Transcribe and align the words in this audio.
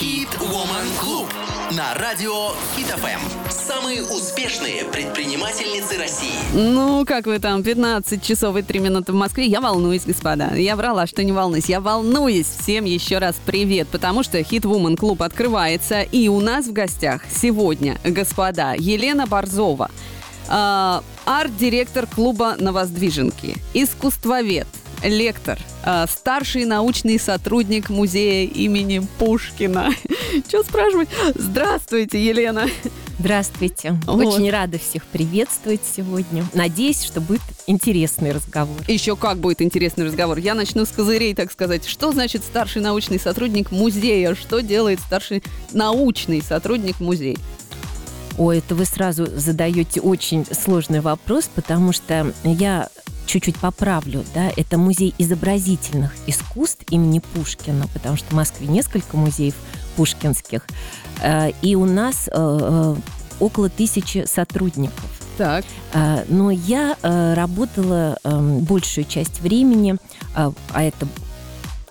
Хит 0.00 0.28
Woman 0.40 0.88
Club 1.00 1.28
на 1.76 1.94
радио 1.94 2.48
Хит 2.74 2.86
ФМ. 2.86 3.48
Самые 3.48 4.02
успешные 4.02 4.84
предпринимательницы 4.86 5.96
России. 5.96 6.34
Ну, 6.52 7.04
как 7.06 7.26
вы 7.26 7.38
там, 7.38 7.62
15 7.62 8.20
часов 8.20 8.56
и 8.56 8.62
3 8.62 8.80
минуты 8.80 9.12
в 9.12 9.14
Москве. 9.14 9.46
Я 9.46 9.60
волнуюсь, 9.60 10.04
господа. 10.04 10.52
Я 10.56 10.74
врала, 10.74 11.06
что 11.06 11.22
не 11.22 11.30
волнуюсь. 11.30 11.66
Я 11.66 11.80
волнуюсь. 11.80 12.46
Всем 12.46 12.86
еще 12.86 13.18
раз 13.18 13.36
привет, 13.46 13.86
потому 13.86 14.24
что 14.24 14.42
Хит 14.42 14.64
Woman 14.64 14.96
Club 14.96 15.24
открывается. 15.24 16.02
И 16.02 16.26
у 16.26 16.40
нас 16.40 16.66
в 16.66 16.72
гостях 16.72 17.22
сегодня, 17.30 17.96
господа, 18.02 18.74
Елена 18.76 19.28
Борзова, 19.28 19.92
э, 20.48 21.00
арт-директор 21.24 22.08
клуба 22.08 22.56
«Новоздвиженки», 22.58 23.56
искусствовед, 23.74 24.66
лектор, 25.04 25.58
э, 25.84 26.06
старший 26.08 26.64
научный 26.64 27.18
сотрудник 27.18 27.90
музея 27.90 28.48
имени 28.48 29.06
Пушкина. 29.18 29.90
Что 30.48 30.62
спрашивать? 30.62 31.08
Здравствуйте, 31.34 32.24
Елена. 32.24 32.66
Здравствуйте. 33.18 33.96
Вот. 34.06 34.26
Очень 34.26 34.50
рада 34.50 34.78
всех 34.78 35.06
приветствовать 35.06 35.82
сегодня. 35.84 36.44
Надеюсь, 36.52 37.02
что 37.04 37.20
будет 37.20 37.42
интересный 37.66 38.32
разговор. 38.32 38.76
Еще 38.88 39.16
как 39.16 39.38
будет 39.38 39.62
интересный 39.62 40.04
разговор. 40.06 40.38
Я 40.38 40.54
начну 40.54 40.84
с 40.84 40.88
козырей, 40.88 41.34
так 41.34 41.52
сказать. 41.52 41.86
Что 41.86 42.12
значит 42.12 42.42
старший 42.42 42.82
научный 42.82 43.20
сотрудник 43.20 43.70
музея? 43.70 44.34
Что 44.34 44.60
делает 44.60 45.00
старший 45.00 45.42
научный 45.72 46.42
сотрудник 46.42 47.00
музея? 47.00 47.36
Ой, 48.36 48.58
это 48.58 48.74
вы 48.74 48.84
сразу 48.84 49.26
задаете 49.26 50.00
очень 50.00 50.44
сложный 50.44 51.00
вопрос, 51.00 51.48
потому 51.54 51.92
что 51.92 52.32
я 52.42 52.88
чуть-чуть 53.26 53.56
поправлю, 53.56 54.24
да, 54.34 54.50
это 54.56 54.78
музей 54.78 55.14
изобразительных 55.18 56.14
искусств 56.26 56.84
имени 56.90 57.20
Пушкина, 57.34 57.88
потому 57.92 58.16
что 58.16 58.26
в 58.28 58.32
Москве 58.32 58.66
несколько 58.66 59.16
музеев 59.16 59.54
пушкинских, 59.96 60.62
Э, 61.24 61.50
и 61.62 61.74
у 61.74 61.84
нас 61.84 62.28
э, 62.28 62.30
э, 62.32 62.94
около 63.40 63.68
тысячи 63.68 64.24
сотрудников. 64.26 65.10
Так. 65.36 65.64
Но 66.28 66.52
я 66.52 66.96
работала 67.02 68.16
большую 68.22 69.04
часть 69.04 69.40
времени, 69.40 69.96
а 70.36 70.52
это 70.72 71.08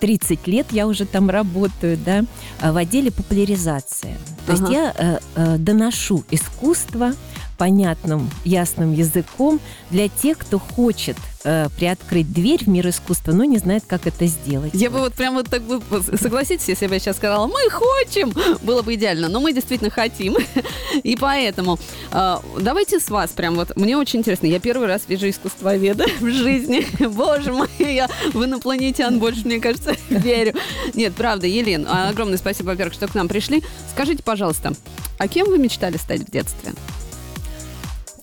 30 0.00 0.46
лет 0.46 0.68
я 0.70 0.86
уже 0.86 1.04
там 1.04 1.28
работаю, 1.28 1.98
да, 1.98 2.24
в 2.62 2.74
отделе 2.74 3.10
популяризации. 3.10 4.16
То 4.46 4.54
Ага. 4.54 4.62
есть 4.62 4.72
я 4.72 5.20
доношу 5.58 6.24
искусство 6.30 7.12
понятным, 7.58 8.30
ясным 8.44 8.92
языком 8.92 9.60
для 9.90 10.08
тех, 10.08 10.38
кто 10.38 10.58
хочет 10.58 11.16
э, 11.44 11.68
приоткрыть 11.76 12.32
дверь 12.32 12.64
в 12.64 12.68
мир 12.68 12.88
искусства, 12.88 13.32
но 13.32 13.44
не 13.44 13.58
знает, 13.58 13.84
как 13.86 14.06
это 14.06 14.26
сделать. 14.26 14.72
Я 14.74 14.90
бы 14.90 14.98
вот 14.98 15.14
прям 15.14 15.34
вот 15.34 15.48
так 15.48 15.62
бы, 15.62 15.80
согласитесь, 16.16 16.68
если 16.68 16.86
бы 16.86 16.94
я 16.94 17.00
сейчас 17.00 17.16
сказала, 17.16 17.46
мы 17.46 17.70
хотим, 17.70 18.32
было 18.62 18.82
бы 18.82 18.94
идеально, 18.94 19.28
но 19.28 19.40
мы 19.40 19.52
действительно 19.52 19.90
хотим. 19.90 20.36
И 21.02 21.16
поэтому 21.16 21.78
э, 22.12 22.36
давайте 22.60 22.98
с 22.98 23.08
вас 23.10 23.30
прям 23.30 23.54
вот, 23.54 23.76
мне 23.76 23.96
очень 23.96 24.20
интересно, 24.20 24.46
я 24.46 24.58
первый 24.58 24.86
раз 24.88 25.02
вижу 25.08 25.28
искусствоведа 25.28 26.06
в 26.20 26.30
жизни. 26.30 26.86
Боже 27.06 27.52
мой, 27.52 27.68
я 27.78 28.08
в 28.32 28.44
инопланетян 28.44 29.18
больше, 29.18 29.42
мне 29.44 29.60
кажется, 29.60 29.94
верю. 30.10 30.54
Нет, 30.94 31.14
правда, 31.14 31.46
Елен, 31.46 31.86
огромное 31.88 32.38
спасибо, 32.38 32.68
во-первых, 32.68 32.94
что 32.94 33.06
к 33.06 33.14
нам 33.14 33.28
пришли. 33.28 33.62
Скажите, 33.92 34.22
пожалуйста, 34.22 34.72
а 35.18 35.28
кем 35.28 35.48
вы 35.48 35.58
мечтали 35.58 35.96
стать 35.96 36.22
в 36.22 36.30
детстве? 36.30 36.72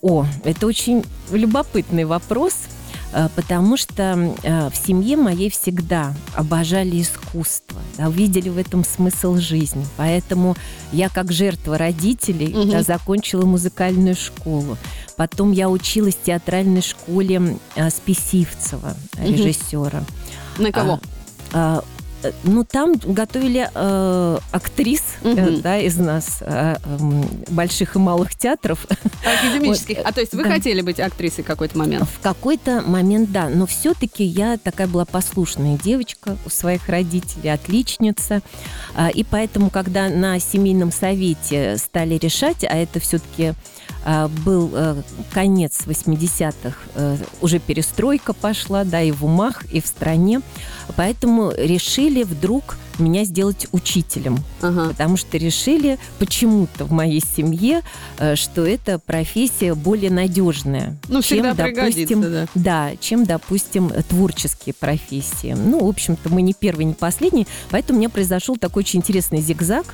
О, 0.02 0.25
это 0.44 0.66
очень 0.66 1.03
любопытный 1.31 2.05
вопрос, 2.05 2.53
э, 3.13 3.30
потому 3.35 3.77
что 3.77 4.33
э, 4.41 4.69
в 4.69 4.75
семье 4.75 5.16
моей 5.16 5.49
всегда 5.52 6.13
обожали 6.33 7.02
искусство, 7.02 7.80
да, 7.97 8.09
видели 8.09 8.49
в 8.49 8.57
этом 8.57 8.83
смысл 8.83 9.35
жизни. 9.35 9.85
Поэтому 9.97 10.55
я 10.91 11.09
как 11.09 11.31
жертва 11.31 11.77
родителей 11.77 12.47
Мгм. 12.53 12.72
да, 12.72 12.83
закончила 12.83 13.45
музыкальную 13.45 14.16
школу. 14.16 14.77
Потом 15.17 15.52
я 15.52 15.69
училась 15.69 16.16
в 16.16 16.23
театральной 16.23 16.81
школе 16.81 17.57
э, 17.75 17.90
Списивцева, 17.91 18.95
режиссера. 19.19 20.03
На 20.57 20.72
кого? 20.72 21.00
А, 21.53 21.79
э, 21.79 22.00
ну, 22.44 22.64
там 22.64 22.94
готовили 23.04 23.70
э, 23.74 24.38
актрис 24.52 25.04
э, 25.24 25.30
Мгм. 25.32 25.62
да, 25.62 25.78
из 25.80 25.98
нас, 25.98 26.38
э, 26.42 26.76
м, 27.00 27.24
больших 27.50 27.96
и 27.96 28.00
малых 28.00 28.36
театров. 28.36 28.86
Академических. 29.26 29.98
вот, 29.98 30.06
А 30.08 30.12
то 30.12 30.22
есть 30.22 30.34
вы 30.34 30.44
да. 30.44 30.50
хотели 30.52 30.82
быть 30.82 31.00
актрисой 31.00 31.44
в 31.44 31.48
какой-то 31.48 31.78
момент? 31.78 32.08
В 32.09 32.20
какой-то 32.22 32.82
момент, 32.82 33.32
да, 33.32 33.50
но 33.50 33.66
все-таки 33.66 34.24
я 34.24 34.58
такая 34.58 34.88
была 34.88 35.06
послушная 35.06 35.78
девочка 35.78 36.38
у 36.46 36.50
своих 36.50 36.88
родителей, 36.90 37.50
отличница. 37.54 38.42
А, 38.96 39.09
И 39.09 39.24
поэтому, 39.24 39.70
когда 39.70 40.09
на 40.09 40.40
семейном 40.40 40.92
совете 40.92 41.78
стали 41.78 42.16
решать, 42.16 42.64
а 42.64 42.76
это 42.76 43.00
все-таки 43.00 43.53
был 44.45 44.72
э, 44.73 45.01
конец 45.31 45.81
80-х, 45.85 46.75
э, 46.95 47.17
уже 47.41 47.59
перестройка 47.59 48.34
пошла, 48.34 48.84
да, 48.84 49.01
и 49.01 49.12
в 49.12 49.25
умах, 49.25 49.63
и 49.72 49.79
в 49.79 49.85
стране, 49.85 50.41
поэтому 50.95 51.51
решили 51.51 52.23
вдруг 52.23 52.78
меня 53.00 53.24
сделать 53.24 53.68
учителем 53.72 54.40
Ага. 54.62 54.90
потому 54.90 55.18
что 55.18 55.38
решили 55.38 55.97
почему-то 56.19 56.85
в 56.85 56.91
моей 56.91 57.22
семье, 57.22 57.81
э, 58.19 58.35
что 58.35 58.66
эта 58.66 59.00
профессия 59.00 59.74
более 59.74 60.12
надежная, 60.12 60.97
Ну, 61.07 61.22
чем, 61.22 61.56
допустим, 61.56 62.22
да. 62.22 62.47
да, 62.56 62.91
чем, 63.00 63.25
допустим, 63.25 63.91
творческие 64.09 64.74
профессии. 64.74 65.53
Ну, 65.57 65.85
в 65.85 65.90
общем-то, 65.90 66.29
мы 66.29 66.41
не 66.41 66.53
первый, 66.53 66.85
не 66.85 66.94
последний, 66.94 67.47
поэтому 67.69 67.97
у 67.97 68.00
меня 68.00 68.09
произошел 68.09 68.57
такой 68.57 68.81
очень 68.84 69.00
интересный 69.00 69.41
зигзаг. 69.41 69.85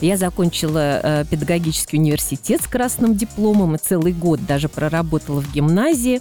Я 0.00 0.16
закончила 0.16 1.00
э, 1.02 1.24
педагогический 1.30 1.96
университет 1.98 2.62
с 2.62 2.66
красным 2.66 3.16
дипломом 3.16 3.74
и 3.76 3.78
целый 3.78 4.12
год 4.12 4.44
даже 4.46 4.68
проработала 4.68 5.40
в 5.40 5.52
гимназии. 5.52 6.20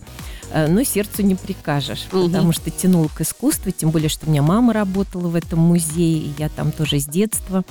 Э, 0.51 0.67
Но 0.67 0.83
сердцу 0.83 1.21
не 1.23 1.35
прикажешь, 1.35 2.05
Мгм. 2.11 2.27
потому 2.31 2.51
что 2.51 2.69
тянула 2.71 3.07
к 3.07 3.21
искусству, 3.21 3.71
тем 3.71 3.89
более, 3.91 4.09
что 4.09 4.27
у 4.27 4.29
меня 4.29 4.41
мама 4.41 4.73
работала 4.73 5.27
в 5.27 5.35
этом 5.35 5.59
музее, 5.59 6.19
и 6.19 6.33
я 6.37 6.49
там 6.49 6.71
тоже 6.71 6.99
с 6.99 7.05
детства. 7.05 7.63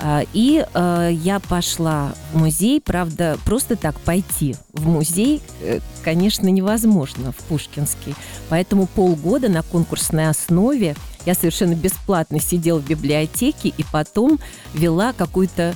А, 0.00 0.22
И 0.32 0.64
э, 0.74 1.10
я 1.12 1.40
пошла 1.40 2.12
в 2.32 2.38
музей, 2.38 2.80
правда, 2.80 3.36
просто 3.44 3.74
так 3.74 3.98
пойти 4.00 4.54
в 4.72 4.86
музей, 4.86 5.42
э, 5.62 5.80
конечно, 6.04 6.46
невозможно 6.48 7.32
в 7.32 7.36
Пушкинский. 7.48 8.14
Поэтому 8.48 8.86
полгода 8.86 9.48
на 9.48 9.62
конкурсной 9.62 10.28
основе 10.28 10.94
я 11.26 11.34
совершенно 11.34 11.74
бесплатно 11.74 12.38
сидела 12.40 12.78
в 12.78 12.86
библиотеке 12.86 13.70
и 13.76 13.84
потом 13.90 14.38
вела 14.72 15.12
какую-то 15.12 15.74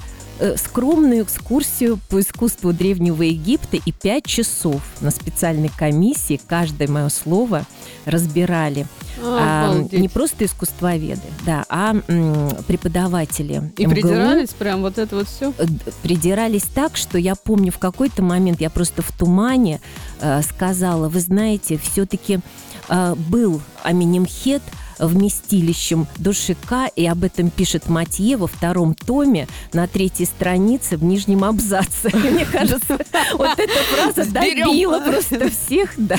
скромную 0.57 1.23
экскурсию 1.23 1.99
по 2.09 2.21
искусству 2.21 2.73
Древнего 2.73 3.23
Египта 3.23 3.77
и 3.77 3.93
пять 3.93 4.27
часов 4.27 4.83
на 5.01 5.11
специальной 5.11 5.69
комиссии 5.69 6.41
каждое 6.49 6.89
мое 6.89 7.09
слово 7.09 7.65
разбирали. 8.05 8.87
А, 9.23 9.71
Обалдеть. 9.71 10.01
не 10.01 10.09
просто 10.09 10.47
искусствоведы, 10.47 11.21
да, 11.45 11.65
а 11.69 11.95
м, 12.09 12.51
преподаватели. 12.67 13.71
И 13.77 13.87
МГУ. 13.87 13.95
придирались 13.95 14.51
прям 14.51 14.81
вот 14.81 14.99
это 14.99 15.17
вот 15.17 15.29
все? 15.29 15.53
Э, 15.59 15.67
придирались 16.03 16.65
так, 16.65 16.97
что 16.97 17.19
я 17.19 17.35
помню 17.37 17.71
в 17.71 17.79
какой-то 17.79 18.23
момент 18.23 18.61
я 18.61 18.71
просто 18.71 19.03
в 19.03 19.13
тумане 19.17 19.81
э, 20.21 20.43
сказала, 20.43 21.09
вы 21.09 21.21
знаете, 21.21 21.79
все-таки 21.79 22.41
был 23.31 23.63
Аминемхет 23.85 24.61
вместилищем 25.07 26.07
душика, 26.17 26.89
и 26.95 27.07
об 27.07 27.25
этом 27.25 27.51
пишет 27.51 27.89
Матье 27.89 28.37
во 28.37 28.47
втором 28.47 28.95
томе 28.95 29.49
на 29.73 29.87
третьей 29.87 30.27
странице 30.27 30.97
в 30.97 31.05
нижнем 31.05 31.45
абзаце. 31.45 32.11
Мне 32.15 32.47
кажется, 32.47 32.99
вот 33.35 33.59
эта 33.59 33.73
фраза 33.95 34.31
добила 34.31 35.01
просто 35.01 35.51
всех, 35.51 35.91
да. 35.97 36.17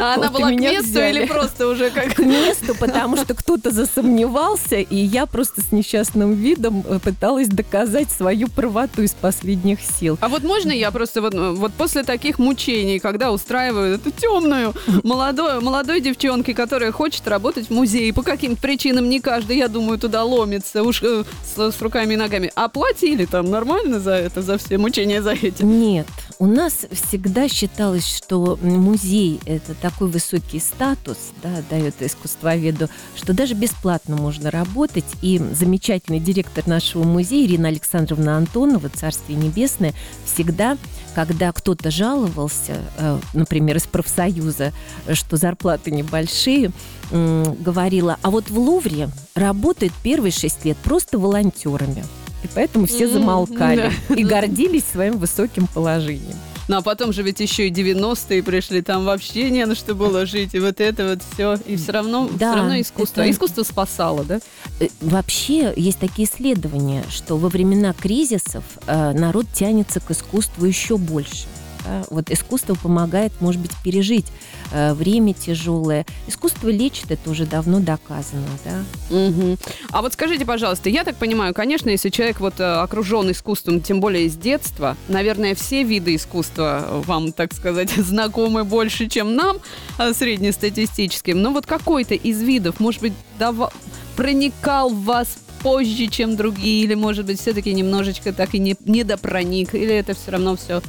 А 0.00 0.14
она 0.14 0.30
была 0.30 0.50
к 0.50 0.54
месту 0.54 1.00
или 1.00 1.26
просто 1.26 1.66
уже 1.68 1.90
как... 1.94 2.14
к 2.14 2.18
месту, 2.18 2.74
потому 2.74 3.16
что 3.16 3.34
кто-то 3.34 3.70
засомневался, 3.70 4.76
и 4.76 4.96
я 4.96 5.26
просто 5.26 5.60
с 5.62 5.72
несчастным 5.72 6.34
видом 6.34 6.84
э, 6.86 6.98
пыталась 6.98 7.48
доказать 7.48 8.10
свою 8.10 8.48
правоту 8.48 9.02
из 9.02 9.12
последних 9.12 9.80
сил. 9.80 10.18
А 10.20 10.28
вот 10.28 10.42
можно 10.42 10.70
я 10.72 10.90
просто 10.90 11.20
вот, 11.22 11.34
вот 11.34 11.72
после 11.72 12.02
таких 12.02 12.38
мучений, 12.38 12.98
когда 12.98 13.32
устраивают 13.32 14.00
эту 14.00 14.10
темную 14.10 14.74
молодой, 15.02 15.60
молодой 15.60 16.00
девчонке, 16.00 16.54
которая 16.54 16.92
хочет 16.92 17.26
работать 17.28 17.68
в 17.68 17.70
музее, 17.70 18.12
по 18.18 18.24
каким-то 18.24 18.60
причинам 18.60 19.08
не 19.08 19.20
каждый, 19.20 19.58
я 19.58 19.68
думаю, 19.68 19.96
туда 19.96 20.24
ломится 20.24 20.82
уж 20.82 21.04
э, 21.04 21.22
с, 21.44 21.56
с 21.56 21.80
руками 21.80 22.14
и 22.14 22.16
ногами. 22.16 22.50
Оплатили 22.56 23.26
там 23.26 23.48
нормально 23.48 24.00
за 24.00 24.14
это, 24.14 24.42
за 24.42 24.58
все 24.58 24.76
мучения 24.76 25.22
за 25.22 25.34
эти? 25.34 25.62
Нет, 25.62 26.08
у 26.38 26.46
нас 26.46 26.86
всегда 26.92 27.48
считалось, 27.48 28.06
что 28.06 28.58
музей– 28.62 29.40
это 29.46 29.74
такой 29.74 30.08
высокий 30.08 30.60
статус, 30.60 31.16
да, 31.42 31.62
дает 31.68 32.00
искусствоведу, 32.00 32.88
что 33.16 33.32
даже 33.32 33.54
бесплатно 33.54 34.16
можно 34.16 34.50
работать. 34.50 35.04
И 35.20 35.38
замечательный 35.52 36.20
директор 36.20 36.66
нашего 36.66 37.02
музея 37.02 37.44
Ирина 37.44 37.68
Александровна 37.68 38.36
Антонова, 38.36 38.88
Царствие 38.88 39.38
Небесное, 39.38 39.94
всегда, 40.24 40.78
когда 41.14 41.52
кто-то 41.52 41.90
жаловался, 41.90 42.76
э, 42.98 43.18
например, 43.34 43.76
из 43.76 43.86
профсоюза, 43.86 44.72
что 45.12 45.36
зарплаты 45.36 45.90
небольшие, 45.90 46.72
говорила, 47.10 48.18
а 48.22 48.30
вот 48.30 48.50
в 48.50 48.58
Лувре 48.58 49.08
работают 49.34 49.94
первые 50.02 50.30
шесть 50.30 50.64
лет 50.66 50.76
просто 50.76 51.18
волонтерами. 51.18 52.04
И 52.44 52.48
поэтому 52.54 52.86
все 52.86 53.08
замолкали 53.08 53.92
и 54.16 54.24
гордились 54.24 54.84
своим 54.84 55.18
высоким 55.18 55.66
положением. 55.66 56.36
Ну 56.68 56.76
а 56.76 56.82
потом 56.82 57.14
же 57.14 57.22
ведь 57.22 57.40
еще 57.40 57.66
и 57.66 57.70
90-е 57.70 58.42
пришли, 58.42 58.82
там 58.82 59.06
вообще 59.06 59.48
не 59.50 59.64
на 59.64 59.74
что 59.74 59.94
было 59.94 60.26
жить, 60.26 60.54
и 60.54 60.60
вот 60.60 60.80
это 60.82 61.08
вот 61.08 61.20
все. 61.32 61.54
И 61.66 61.76
все 61.76 61.92
равно, 61.92 62.28
Да, 62.38 62.50
все 62.52 62.56
равно 62.60 62.78
искусство. 62.80 63.22
это- 63.22 63.30
Искусство 63.30 63.62
спасало, 63.62 64.22
да? 64.24 64.38
Э, 64.78 64.88
Вообще 65.00 65.72
есть 65.76 65.98
такие 65.98 66.28
исследования, 66.28 67.04
что 67.08 67.38
во 67.38 67.48
времена 67.48 67.94
кризисов 67.94 68.64
э, 68.86 69.12
народ 69.12 69.46
тянется 69.54 70.00
к 70.00 70.10
искусству 70.10 70.66
еще 70.66 70.98
больше. 70.98 71.46
Да. 71.84 72.04
Вот 72.10 72.30
искусство 72.30 72.74
помогает, 72.74 73.32
может 73.40 73.60
быть, 73.60 73.72
пережить 73.82 74.26
э, 74.72 74.94
время 74.94 75.34
тяжелое. 75.34 76.06
Искусство 76.26 76.68
лечит, 76.68 77.10
это 77.10 77.30
уже 77.30 77.46
давно 77.46 77.80
доказано. 77.80 78.46
Да? 78.64 79.16
Мгм. 79.16 79.58
А 79.90 80.02
вот 80.02 80.12
скажите, 80.12 80.44
пожалуйста, 80.44 80.88
я 80.88 81.04
так 81.04 81.16
понимаю, 81.16 81.54
конечно, 81.54 81.90
если 81.90 82.10
человек 82.10 82.40
вот 82.40 82.60
э, 82.60 82.64
окружен 82.64 83.30
искусством, 83.30 83.80
тем 83.80 84.00
более 84.00 84.28
с 84.28 84.36
детства, 84.36 84.96
наверное, 85.08 85.54
все 85.54 85.82
виды 85.82 86.14
искусства 86.14 86.84
э, 86.86 87.02
вам, 87.06 87.32
так 87.32 87.54
сказать, 87.54 87.90
знакомы 87.96 88.64
больше, 88.64 89.08
чем 89.08 89.34
нам, 89.34 89.58
э, 89.98 90.12
среднестатистическим. 90.12 91.40
Но 91.40 91.52
вот 91.52 91.66
какой-то 91.66 92.14
из 92.14 92.42
видов, 92.42 92.80
может 92.80 93.00
быть, 93.00 93.12
дава- 93.38 93.72
проникал 94.16 94.90
в 94.90 95.04
вас 95.04 95.38
позже, 95.62 96.06
чем 96.06 96.36
другие, 96.36 96.84
или, 96.84 96.94
может 96.94 97.26
быть, 97.26 97.40
все-таки 97.40 97.72
немножечко 97.72 98.32
так 98.32 98.54
и 98.54 98.58
не, 98.58 98.76
не 98.84 99.04
допроник, 99.04 99.74
или 99.74 99.94
это 99.94 100.14
все 100.14 100.32
равно 100.32 100.56
все, 100.56 100.82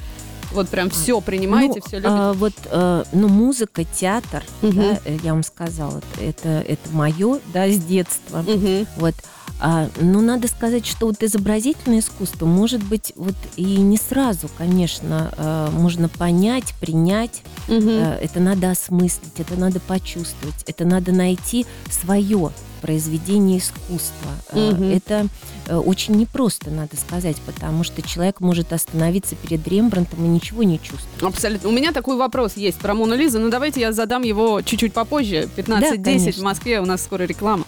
вот 0.51 0.69
прям 0.69 0.89
все 0.89 1.19
принимаете, 1.21 1.75
Ну, 1.75 1.87
все 1.87 1.97
любите? 1.97 2.13
а, 2.13 2.33
вот, 2.33 2.53
э, 2.65 3.03
ну, 3.11 3.27
музыка, 3.27 3.83
театр, 3.83 4.43
Мгм. 4.61 4.75
да, 4.75 4.99
я 5.23 5.33
вам 5.33 5.43
сказала, 5.43 6.01
это, 6.19 6.49
это 6.49 6.89
мое, 6.91 7.39
да, 7.53 7.67
с 7.67 7.77
детства. 7.77 8.41
Мгм. 8.47 8.87
Вот. 8.97 9.15
А, 9.61 9.89
но 9.99 10.21
надо 10.21 10.47
сказать, 10.47 10.85
что 10.85 11.07
вот 11.07 11.21
изобразительное 11.21 11.99
искусство, 11.99 12.45
может 12.45 12.81
быть, 12.81 13.11
вот 13.17 13.35
и 13.57 13.63
не 13.63 13.97
сразу, 13.97 14.49
конечно, 14.57 15.33
э, 15.35 15.69
можно 15.73 16.07
понять, 16.07 16.73
принять. 16.79 17.41
Мгм. 17.67 17.89
Э, 17.89 18.17
это 18.21 18.39
надо 18.39 18.71
осмыслить, 18.71 19.37
это 19.37 19.55
надо 19.59 19.81
почувствовать, 19.81 20.63
это 20.65 20.85
надо 20.85 21.11
найти 21.11 21.65
свое 21.91 22.51
произведение 22.81 23.59
искусства. 23.59 24.31
Мгм. 24.51 24.91
Это 24.91 25.27
э, 25.67 25.75
очень 25.75 26.15
непросто, 26.15 26.69
надо 26.69 26.97
сказать, 26.97 27.37
потому 27.45 27.83
что 27.83 28.01
человек 28.01 28.39
может 28.39 28.73
остановиться 28.73 29.35
перед 29.35 29.67
Рембрандтом 29.67 30.25
и 30.25 30.27
ничего 30.27 30.63
не 30.63 30.79
чувствовать. 30.79 31.21
Абсолютно. 31.21 31.69
У 31.69 31.71
меня 31.71 31.91
такой 31.91 32.17
вопрос 32.17 32.57
есть 32.57 32.79
про 32.79 32.93
Мону 32.93 33.15
Лизу, 33.15 33.39
но 33.39 33.49
давайте 33.49 33.81
я 33.81 33.91
задам 33.91 34.23
его 34.23 34.61
чуть-чуть 34.61 34.93
попозже. 34.93 35.49
15.10 35.55 35.99
в 35.99 36.03
конечно. 36.03 36.43
Москве, 36.43 36.81
у 36.81 36.85
нас 36.85 37.03
скоро 37.03 37.23
реклама. 37.23 37.65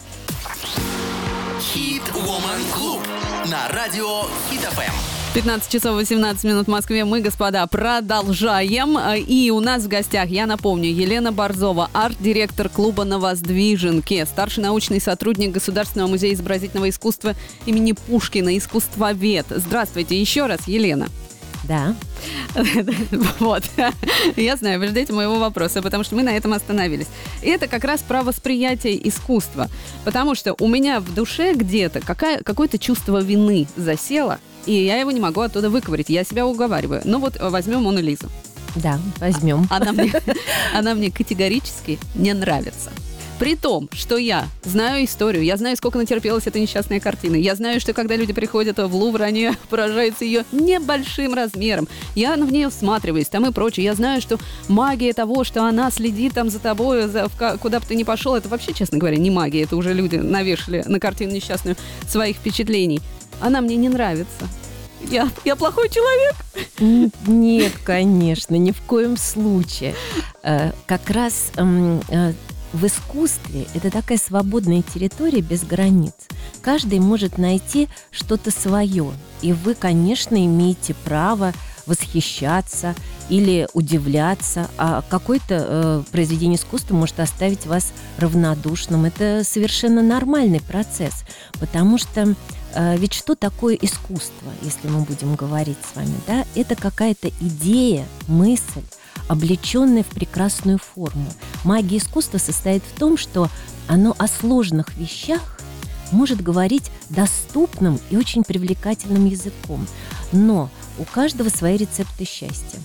Хит 1.60 2.04
Woman 2.14 2.62
Club 2.76 3.50
на 3.50 3.68
радио 3.70 4.24
Хит 4.50 4.62
ФМ. 4.62 5.11
15 5.34 5.72
часов 5.72 5.96
18 5.96 6.44
минут 6.44 6.68
в 6.68 6.70
Москве. 6.70 7.06
Мы, 7.06 7.22
господа, 7.22 7.66
продолжаем. 7.66 9.00
И 9.16 9.50
у 9.50 9.62
нас 9.62 9.84
в 9.84 9.88
гостях, 9.88 10.28
я 10.28 10.46
напомню, 10.46 10.92
Елена 10.92 11.32
Борзова, 11.32 11.90
арт-директор 11.94 12.68
клуба 12.68 13.06
на 13.06 13.18
Воздвиженке, 13.18 14.26
старший 14.26 14.62
научный 14.62 15.00
сотрудник 15.00 15.54
Государственного 15.54 16.10
музея 16.10 16.34
изобразительного 16.34 16.90
искусства 16.90 17.36
имени 17.66 17.94
Пушкина, 17.94 18.58
искусствовед. 18.58 19.46
Здравствуйте 19.50 20.20
еще 20.20 20.48
раз, 20.48 20.68
Елена. 20.68 21.08
Да. 21.64 21.96
Вот. 23.40 23.64
Я 24.36 24.58
знаю, 24.58 24.80
вы 24.80 24.88
ждете 24.88 25.14
моего 25.14 25.40
вопроса, 25.40 25.82
потому 25.82 26.04
что 26.04 26.16
мы 26.16 26.24
на 26.24 26.36
этом 26.36 26.52
остановились. 26.52 27.08
И 27.42 27.48
это 27.48 27.68
как 27.68 27.86
раз 27.86 28.02
про 28.02 28.24
восприятие 28.24 29.08
искусства. 29.08 29.70
Потому 30.04 30.36
что 30.36 30.56
у 30.60 30.68
меня 30.68 31.00
в 31.00 31.14
душе 31.14 31.54
где-то 31.54 32.02
какое-то 32.02 32.78
чувство 32.78 33.22
вины 33.22 33.68
засело, 33.78 34.40
и 34.66 34.74
я 34.74 34.98
его 34.98 35.12
не 35.12 35.20
могу 35.20 35.42
оттуда 35.42 35.70
выковырить. 35.70 36.10
Я 36.10 36.24
себя 36.24 36.46
уговариваю. 36.46 37.02
Ну 37.06 37.20
вот 37.20 37.38
возьмем 37.40 37.84
Мону 37.84 38.02
Лизу. 38.02 38.30
Да, 38.76 39.00
возьмем. 39.20 39.68
Она 39.70 39.92
мне, 39.92 40.12
она 40.74 40.94
мне 40.94 41.12
категорически 41.12 42.00
не 42.16 42.34
нравится. 42.34 42.92
При 43.42 43.56
том, 43.56 43.90
что 43.92 44.18
я 44.18 44.48
знаю 44.64 45.04
историю, 45.04 45.44
я 45.44 45.58
знаю, 45.58 45.76
сколько 45.76 45.98
натерпелась 45.98 46.46
эта 46.46 46.60
несчастная 46.60 47.00
картина. 47.00 47.36
Я 47.36 47.56
знаю, 47.56 47.80
что 47.82 47.92
когда 47.92 48.16
люди 48.16 48.34
приходят 48.34 48.78
в 48.78 48.96
Лувр, 48.96 49.24
они 49.24 49.50
поражаются 49.70 50.26
ее 50.26 50.46
небольшим 50.52 51.34
размером. 51.34 51.88
Я 52.14 52.36
в 52.36 52.52
нее 52.52 52.70
всматриваюсь 52.70 53.30
там 53.30 53.48
и 53.48 53.52
прочее. 53.52 53.86
Я 53.86 53.96
знаю, 53.96 54.22
что 54.22 54.38
магия 54.68 55.12
того, 55.14 55.44
что 55.44 55.64
она 55.64 55.90
следит 55.90 56.36
там 56.36 56.52
за 56.52 56.60
тобой, 56.60 57.08
за, 57.08 57.30
куда 57.60 57.80
бы 57.80 57.86
ты 57.88 57.96
ни 57.96 58.04
пошел, 58.04 58.36
это 58.36 58.48
вообще, 58.48 58.74
честно 58.74 59.00
говоря, 59.00 59.18
не 59.18 59.32
магия. 59.32 59.64
Это 59.64 59.76
уже 59.76 59.92
люди 59.94 60.18
навешали 60.18 60.84
на 60.86 61.00
картину 61.00 61.34
несчастную 61.34 61.78
своих 62.08 62.38
впечатлений. 62.38 63.02
Она 63.42 63.62
мне 63.62 63.76
не 63.76 63.90
нравится. 63.90 64.48
Я, 65.10 65.30
я 65.46 65.56
плохой 65.56 65.90
человек. 65.90 66.36
Нет, 67.28 67.74
конечно, 67.84 68.56
ни 68.56 68.72
в 68.72 68.82
коем 68.82 69.18
случае. 69.18 69.96
Э, 70.44 70.72
Как 70.86 71.10
раз 71.10 71.52
м, 71.58 72.02
э, 72.10 72.34
в 72.74 72.86
искусстве 72.86 73.68
это 73.74 73.90
такая 73.90 74.18
свободная 74.18 74.84
территория 74.84 75.42
без 75.42 75.64
границ. 75.64 76.14
Каждый 76.62 77.00
может 77.00 77.38
найти 77.38 77.90
что-то 78.12 78.52
свое. 78.52 79.12
И 79.42 79.54
вы, 79.54 79.74
конечно, 79.74 80.36
имеете 80.46 80.94
право 81.04 81.52
восхищаться 81.88 82.94
или 83.30 83.68
удивляться, 83.74 84.70
а 84.78 85.04
какое-то 85.10 85.66
э, 85.68 86.04
произведение 86.12 86.58
искусства 86.58 86.94
может 86.96 87.20
оставить 87.20 87.66
вас 87.66 87.92
равнодушным. 88.18 89.06
Это 89.06 89.42
совершенно 89.44 90.04
нормальный 90.04 90.62
процесс, 90.62 91.24
потому 91.60 91.98
что 91.98 92.36
ведь 92.76 93.14
что 93.14 93.36
такое 93.36 93.76
искусство, 93.76 94.52
если 94.62 94.88
мы 94.88 95.02
будем 95.02 95.36
говорить 95.36 95.78
с 95.92 95.96
вами, 95.96 96.16
да? 96.28 96.46
Это 96.56 96.76
какая-то 96.76 97.30
идея, 97.40 98.06
мысль, 98.28 98.84
облеченная 99.28 100.04
в 100.04 100.08
прекрасную 100.08 100.78
форму. 100.78 101.32
Магия 101.64 101.98
искусства 101.98 102.38
состоит 102.38 102.84
в 102.84 103.00
том, 103.00 103.18
что 103.18 103.50
оно 103.88 104.16
о 104.18 104.28
сложных 104.28 104.96
вещах 104.98 105.60
может 106.12 106.42
говорить 106.42 106.92
доступным 107.10 108.00
и 108.10 108.18
очень 108.18 108.44
привлекательным 108.44 109.26
языком. 109.26 109.88
Но 110.32 110.70
у 110.98 111.04
каждого 111.04 111.50
свои 111.50 111.78
рецепты 111.78 112.26
счастья. 112.26 112.80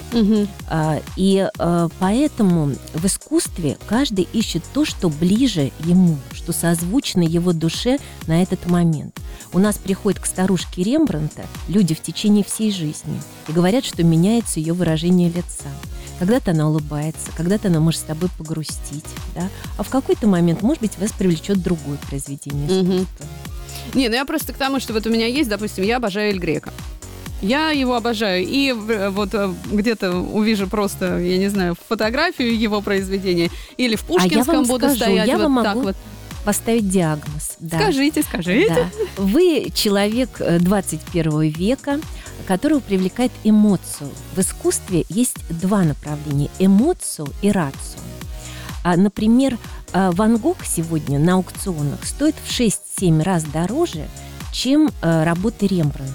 А, 0.69 1.01
И 1.17 1.49
а, 1.59 1.89
поэтому 1.99 2.75
в 2.95 3.05
искусстве 3.05 3.79
каждый 3.87 4.29
ищет 4.33 4.63
то, 4.73 4.85
что 4.85 5.09
ближе 5.09 5.73
ему, 5.81 6.17
что 6.33 6.53
созвучно 6.53 7.23
его 7.23 7.53
душе 7.53 7.99
на 8.27 8.43
этот 8.43 8.67
момент. 8.67 9.19
У 9.53 9.59
нас 9.59 9.77
приходят 9.79 10.21
к 10.21 10.27
старушке 10.27 10.83
Рембранта 10.83 11.43
люди 11.69 11.95
в 11.95 12.01
течение 12.01 12.45
всей 12.45 12.71
жизни 12.71 13.21
и 13.49 13.53
говорят, 13.53 13.85
что 13.85 14.03
меняется 14.03 14.61
ее 14.61 14.73
выражение 14.73 15.29
лица. 15.29 15.69
Когда-то 16.19 16.53
она 16.53 16.69
улыбается, 16.69 17.31
когда-то 17.37 17.69
она 17.69 17.81
может 17.81 18.01
с 18.01 18.05
тобой 18.05 18.31
погрустить, 18.39 19.05
да? 19.35 19.49
а 19.77 19.83
в 19.83 19.91
какой-то 19.91 20.27
момент, 20.27 20.63
может 20.63 20.81
быть, 20.81 20.99
вас 20.99 21.13
привлечет 21.13 21.63
другое 21.63 21.99
произведение 22.09 22.67
искусства. 22.67 23.27
Не, 23.95 24.09
ну 24.09 24.15
я 24.15 24.25
просто 24.25 24.53
к 24.53 24.57
тому, 24.57 24.81
что 24.81 24.93
вот 24.93 25.07
у 25.07 25.11
меня 25.11 25.27
есть, 25.27 25.49
допустим, 25.49 25.85
я 25.85 25.99
обожаю 25.99 26.31
Эль 26.31 26.39
Грека. 26.39 26.73
Я 27.43 27.71
его 27.71 27.95
обожаю. 27.95 28.45
И 28.47 28.71
э, 28.71 29.11
вот 29.11 29.31
э, 29.35 29.53
где-то 29.71 30.13
увижу 30.19 30.67
просто, 30.69 31.19
я 31.19 31.37
не 31.37 31.49
знаю, 31.49 31.77
фотографию 31.89 32.59
его 32.59 32.81
произведения. 32.81 33.51
Или 33.77 33.97
в 33.97 34.05
А 34.05 34.07
Пушкинском 34.07 34.57
вам 34.57 34.65
буду 34.65 34.87
скажу, 34.87 34.97
стоять 34.97 35.29
я 35.29 35.37
вот 35.37 35.43
вам 35.43 35.63
так 35.63 35.75
могу 35.75 35.87
вот. 35.89 35.97
Поставить 36.45 36.89
диагноз. 36.89 37.57
да. 37.59 37.79
Скажите, 37.79 38.23
скажите. 38.23 38.75
Да. 38.75 39.23
Вы 39.23 39.71
человек 39.75 40.31
э, 40.39 40.59
21 40.61 41.41
века, 41.43 42.01
которого 42.47 42.81
привлекает 42.81 43.33
эмоцию. 43.45 44.11
В 44.35 44.41
искусстве 44.41 45.05
есть 45.09 45.37
два 45.49 45.83
направления– 45.83 46.51
эмоцию 46.59 47.29
и 47.43 47.51
рацию. 47.51 48.01
А, 48.83 48.97
например, 48.97 49.59
э, 49.93 50.11
Ван 50.13 50.37
Гог 50.37 50.59
сегодня 50.65 51.19
на 51.19 51.35
аукционах 51.35 52.05
стоит 52.05 52.37
в 52.37 52.49
6-7 52.49 53.23
раз 53.23 53.43
дороже, 53.45 54.09
чем 54.53 54.91
э, 55.03 55.25
работы 55.25 55.67
Рембрандта. 55.67 56.15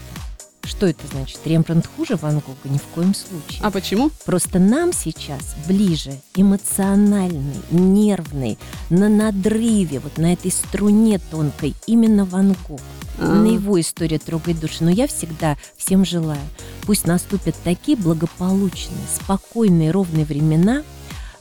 Что 0.64 0.86
это 0.86 1.06
значит? 1.08 1.40
Рембрандт 1.44 1.90
хуже 1.96 2.16
Ван 2.16 2.36
Гога? 2.36 2.58
Ни 2.66 2.78
в 2.78 2.84
коем 2.96 3.14
случае. 3.14 3.60
А 3.62 3.72
почему? 3.72 4.10
Просто 4.26 4.58
нам 4.60 4.94
сейчас 4.94 5.56
ближе 5.68 6.14
эмоциональный, 6.36 7.62
нервный, 7.72 8.58
на 8.90 9.10
надрыве, 9.10 10.00
вот 10.00 10.18
на 10.18 10.34
этой 10.34 10.52
струне 10.52 11.20
тонкой, 11.20 11.76
именно 11.88 12.26
Ван 12.26 12.56
Гог. 12.68 12.80
А. 13.20 13.26
На 13.26 13.48
его 13.48 13.80
история 13.80 14.20
трогает 14.20 14.60
души. 14.60 14.84
Но 14.84 14.90
я 14.90 15.08
всегда 15.08 15.58
всем 15.78 16.06
желаю, 16.06 16.42
пусть 16.84 17.06
наступят 17.06 17.56
такие 17.64 17.98
благополучные, 17.98 18.98
спокойные, 19.14 19.92
ровные 19.92 20.26
времена, 20.26 20.84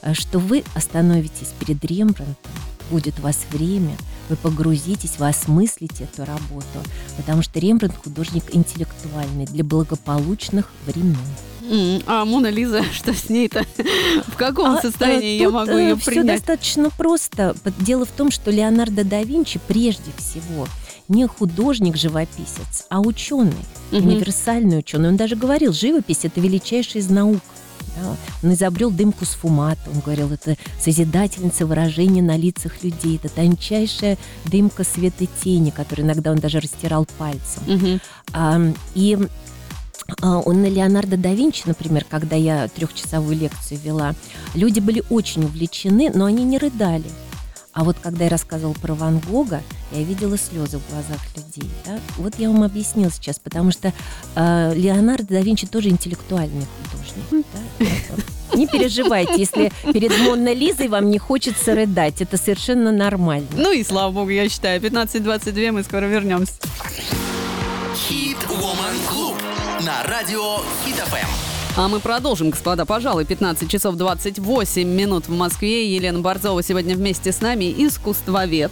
э, 0.01 0.13
что 0.13 0.39
вы 0.39 0.63
остановитесь 0.75 1.53
перед 1.59 1.83
Рембрандтом, 1.83 2.51
будет 2.89 3.19
у 3.19 3.23
вас 3.23 3.39
время, 3.51 3.95
вы 4.29 4.35
погрузитесь, 4.35 5.17
вы 5.17 5.27
осмыслите 5.29 6.05
эту 6.05 6.25
работу, 6.25 6.65
потому 7.17 7.41
что 7.41 7.59
Рембрандт 7.59 7.95
художник 8.03 8.43
интеллектуальный 8.53 9.45
для 9.45 9.63
благополучных 9.63 10.69
времен. 10.85 11.17
А 12.05 12.25
Мона 12.25 12.47
Лиза, 12.49 12.83
что 12.93 13.13
с 13.13 13.29
ней-то? 13.29 13.65
В 14.27 14.35
каком 14.35 14.71
А, 14.77 14.81
состоянии 14.81 15.37
э, 15.37 15.41
я 15.41 15.49
могу 15.49 15.77
ее 15.77 15.95
все 15.95 16.11
принять? 16.11 16.39
достаточно 16.39 16.89
просто. 16.89 17.55
Дело 17.79 18.05
в 18.05 18.11
том, 18.11 18.29
что 18.31 18.51
Леонардо 18.51 19.03
да 19.05 19.23
Винчи 19.23 19.59
прежде 19.67 20.11
всего 20.17 20.67
не 21.07 21.27
художник-живописец, 21.27 22.85
а 22.89 22.99
ученый, 23.01 23.53
Мгм. 23.91 24.07
универсальный 24.07 24.79
ученый. 24.79 25.09
Он 25.09 25.17
даже 25.17 25.35
говорил, 25.35 25.73
живопись– 25.73 26.19
это 26.23 26.39
величайшая 26.39 27.01
из 27.01 27.09
наук. 27.09 27.39
Да, 27.97 28.15
Он 28.43 28.53
изобрел 28.53 28.89
дымку 28.91 29.25
с 29.25 29.37
Он 29.43 29.99
говорил, 30.05 30.31
это 30.31 30.55
созидательница 30.79 31.65
выражения 31.65 32.21
на 32.21 32.37
лицах 32.37 32.83
людей. 32.83 33.19
Это 33.21 33.33
тончайшая 33.33 34.17
дымка 34.45 34.83
света 34.83 35.25
тени, 35.43 35.71
которую 35.71 36.05
иногда 36.05 36.31
он 36.31 36.37
даже 36.37 36.59
растирал 36.59 37.05
пальцем. 37.17 37.63
Мгм. 37.67 38.01
А, 38.33 38.61
и 38.95 39.17
он 40.21 40.61
на 40.61 40.67
Леонардо 40.67 41.17
да 41.17 41.33
Винчи, 41.33 41.63
например, 41.65 42.05
когда 42.09 42.35
я 42.35 42.67
трехчасовую 42.67 43.37
лекцию 43.37 43.79
вела, 43.83 44.13
люди 44.53 44.79
были 44.79 45.03
очень 45.09 45.43
увлечены, 45.43 46.11
но 46.13 46.25
они 46.25 46.43
не 46.43 46.57
рыдали. 46.57 47.05
А 47.73 47.83
вот 47.83 47.97
когда 48.01 48.25
я 48.25 48.29
рассказывала 48.29 48.73
про 48.73 48.93
Ван 48.93 49.19
Гога, 49.19 49.61
я 49.91 50.03
видела 50.03 50.37
слезы 50.37 50.77
в 50.77 50.89
глазах 50.89 51.19
людей. 51.35 51.69
Да? 51.85 51.99
Вот 52.17 52.35
я 52.37 52.49
вам 52.49 52.63
объяснила 52.63 53.11
сейчас, 53.11 53.39
потому 53.39 53.71
что 53.71 53.93
э, 54.35 54.73
Леонардо 54.75 55.35
да 55.35 55.41
Винчи 55.41 55.67
тоже 55.67 55.89
интеллектуальный 55.89 56.65
художник. 56.91 57.45
да. 57.53 58.57
Не 58.57 58.67
переживайте, 58.67 59.35
если 59.37 59.71
перед 59.93 60.17
Монной 60.19 60.53
Лизой 60.53 60.89
вам 60.89 61.09
не 61.09 61.17
хочется 61.17 61.73
рыдать. 61.73 62.21
Это 62.21 62.37
совершенно 62.37 62.91
нормально. 62.91 63.47
Ну 63.55 63.71
и 63.71 63.83
слава 63.83 64.11
богу, 64.11 64.29
я 64.29 64.49
считаю. 64.49 64.81
15.22, 64.81 65.71
мы 65.71 65.83
скоро 65.83 66.05
вернемся. 66.05 66.53
Хит 67.95 68.37
Woman 68.49 68.97
Club 69.09 69.35
на 69.85 70.03
радио 70.03 70.57
Хит 70.85 70.95
ФМ. 70.95 71.50
А 71.77 71.87
мы 71.87 72.01
продолжим, 72.01 72.49
господа, 72.49 72.85
пожалуй, 72.85 73.23
15 73.23 73.69
часов 73.71 73.95
28 73.95 74.85
минут 74.87 75.27
в 75.29 75.31
Москве. 75.31 75.95
Елена 75.95 76.19
Борзова 76.19 76.61
сегодня 76.61 76.95
вместе 76.95 77.31
с 77.31 77.39
нами, 77.39 77.73
искусствовед. 77.77 78.71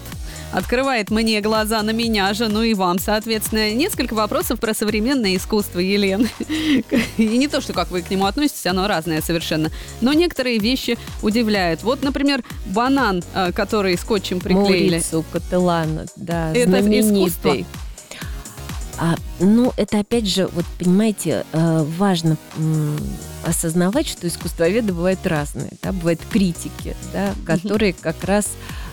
Открывает 0.51 1.10
мне 1.10 1.39
глаза 1.39 1.82
на 1.82 1.91
меня 1.91 2.34
же, 2.34 2.50
ну 2.50 2.62
и 2.62 2.74
вам, 2.74 3.00
соответственно. 3.00 3.72
Несколько 3.74 4.15
вопросов 4.15 4.60
про 4.60 4.74
современное 4.74 5.36
искусство, 5.38 5.79
Елена. 5.79 6.27
И 7.18 7.25
не 7.38 7.48
то, 7.48 7.62
что 7.62 7.72
как 7.72 7.89
вы 7.89 8.01
к 8.01 8.10
нему 8.10 8.25
относитесь, 8.25 8.65
оно 8.65 8.86
разное 8.88 9.22
совершенно. 9.22 9.72
Но 10.01 10.12
некоторые 10.12 10.60
вещи 10.60 10.98
удивляют. 11.22 11.84
Вот, 11.84 12.03
например, 12.03 12.44
банан, 12.65 13.24
э, 13.34 13.53
который 13.53 13.98
скотчем 13.98 14.41
приклеили. 14.41 14.89
Маурицу 14.96 15.24
Кателлано, 15.32 16.06
да, 16.18 16.51
Это 16.51 16.70
знаменитый. 16.82 17.27
искусство? 17.29 17.56
А, 19.01 19.15
ну, 19.39 19.72
это 19.77 20.00
опять 20.00 20.27
же, 20.27 20.48
вот 20.48 20.65
понимаете, 20.77 21.46
э, 21.53 21.86
важно 21.98 22.36
осознавать, 23.46 24.08
что 24.08 24.27
искусствоведы 24.27 24.91
бывают 24.91 25.25
разные, 25.25 25.72
да, 25.82 25.94
бывают 25.94 26.20
критики, 26.29 26.98
да, 27.13 27.34
которые 27.46 27.94
как 27.94 28.22
раз 28.25 28.50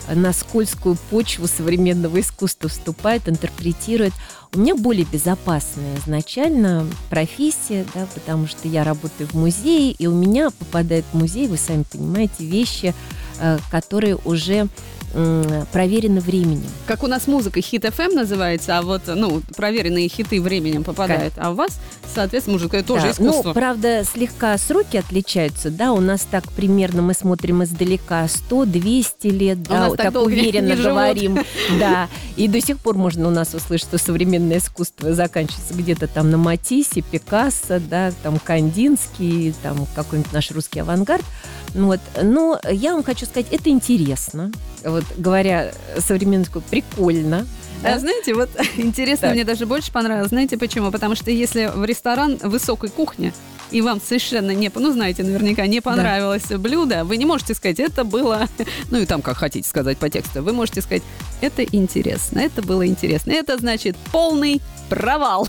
на 0.09 0.31
скользкую 0.31 0.95
почву 1.09 1.47
современного 1.47 2.21
искусства 2.21 2.69
вступают, 2.69 3.27
интерпретируют. 3.27 4.13
У 4.53 4.59
меня 4.59 4.75
более 4.75 5.05
безопасная 5.05 5.97
изначально 5.97 6.87
профессия, 7.09 7.85
да, 7.93 8.07
потому 8.13 8.47
что 8.47 8.69
я 8.69 8.85
работаю 8.85 9.27
в 9.27 9.33
музее, 9.33 9.91
и 9.91 10.07
у 10.07 10.13
меня 10.13 10.51
попадают 10.51 11.05
в 11.11 11.17
музей, 11.17 11.49
вы 11.49 11.57
сами 11.57 11.83
понимаете, 11.83 12.45
вещи, 12.45 12.95
э, 13.39 13.57
которые 13.69 14.15
уже 14.15 14.69
м, 15.13 15.65
проверены 15.71 16.19
временем. 16.19 16.67
Как 16.85 17.03
у 17.03 17.07
нас 17.07 17.27
музыка 17.27 17.61
хит 17.61 17.85
FM 17.85 18.13
называется, 18.13 18.77
а 18.77 18.81
вот, 18.81 19.03
ну, 19.07 19.41
проверенные 19.55 20.07
хиты 20.09 20.41
временем 20.41 20.83
попадают. 20.83 21.33
А 21.37 21.51
у 21.51 21.55
вас, 21.55 21.79
соответственно, 22.13 22.55
музыка 22.57 22.83
тоже 22.83 23.03
Да, 23.07 23.11
искусство. 23.11 23.47
Ну, 23.49 23.53
правда, 23.53 24.03
слегка 24.11 24.57
сроки 24.57 24.97
отличаются, 24.97 25.69
да, 25.71 25.91
у 25.93 25.99
нас 26.01 26.21
так 26.29 26.51
примерно 26.51 27.01
мы 27.01 27.13
смотрим 27.13 27.63
издалека 27.63 28.25
100-200 28.25 29.29
лет, 29.31 29.63
да, 29.63 29.79
нас 29.79 29.89
вот 29.89 29.97
так 29.97 30.13
так, 30.13 30.21
не- 30.21 30.27
уверенно 30.27 30.67
не 30.71 30.75
живут. 30.75 30.91
говорим, 30.93 31.39
да, 31.79 32.09
и 32.35 32.47
до 32.47 32.61
сих 32.61 32.77
пор 32.79 32.95
можно 32.95 33.27
у 33.27 33.31
нас 33.31 33.53
услышать, 33.53 33.87
что 33.87 33.97
современное 33.97 34.57
искусство 34.59 35.13
заканчивается 35.13 35.73
где-то 35.73 36.07
там 36.07 36.29
на 36.31 36.37
Матиссе, 36.37 37.01
Пикассо, 37.01 37.79
да, 37.79 38.11
там 38.23 38.39
Кандинский, 38.39 39.53
там 39.63 39.87
какой-нибудь 39.95 40.33
наш 40.33 40.51
русский 40.51 40.79
авангард, 40.81 41.25
вот, 41.73 41.99
но 42.21 42.59
я 42.69 42.93
вам 42.93 43.03
хочу 43.03 43.25
сказать, 43.25 43.47
это 43.51 43.69
интересно, 43.69 44.51
вот, 44.83 45.03
говоря 45.17 45.73
современную 45.99 46.47
прикольно, 46.69 47.45
А 47.83 47.93
да. 47.93 47.99
знаете, 47.99 48.33
вот 48.33 48.49
интересно, 48.77 49.27
Так. 49.27 49.35
мне 49.35 49.43
даже 49.43 49.65
больше 49.65 49.91
понравилось. 49.91 50.29
Знаете 50.29 50.57
почему? 50.57 50.91
Потому 50.91 51.15
что 51.15 51.31
если 51.31 51.71
в 51.73 51.83
ресторан 51.85 52.37
высокой 52.43 52.89
кухни, 52.89 53.33
и 53.71 53.81
вам 53.81 53.99
совершенно 53.99 54.51
не, 54.51 54.71
ну 54.73 54.91
знаете, 54.91 55.23
наверняка 55.23 55.67
не 55.67 55.81
понравилось 55.81 56.45
блюдо, 56.45 57.03
вы 57.03 57.17
не 57.17 57.25
можете 57.25 57.53
сказать, 57.53 57.79
это 57.79 58.03
было, 58.05 58.47
ну 58.91 58.99
и 58.99 59.05
там 59.05 59.21
как 59.21 59.37
хотите 59.37 59.67
сказать 59.67 59.97
по 59.97 60.09
тексту, 60.09 60.41
вы 60.41 60.53
можете 60.53 60.81
сказать, 60.81 61.03
это 61.41 61.63
интересно, 61.63 62.39
это 62.39 62.61
было 62.61 62.87
интересно. 62.87 63.31
Это 63.31 63.57
значит 63.57 63.97
полный 64.11 64.61
провал. 64.89 65.47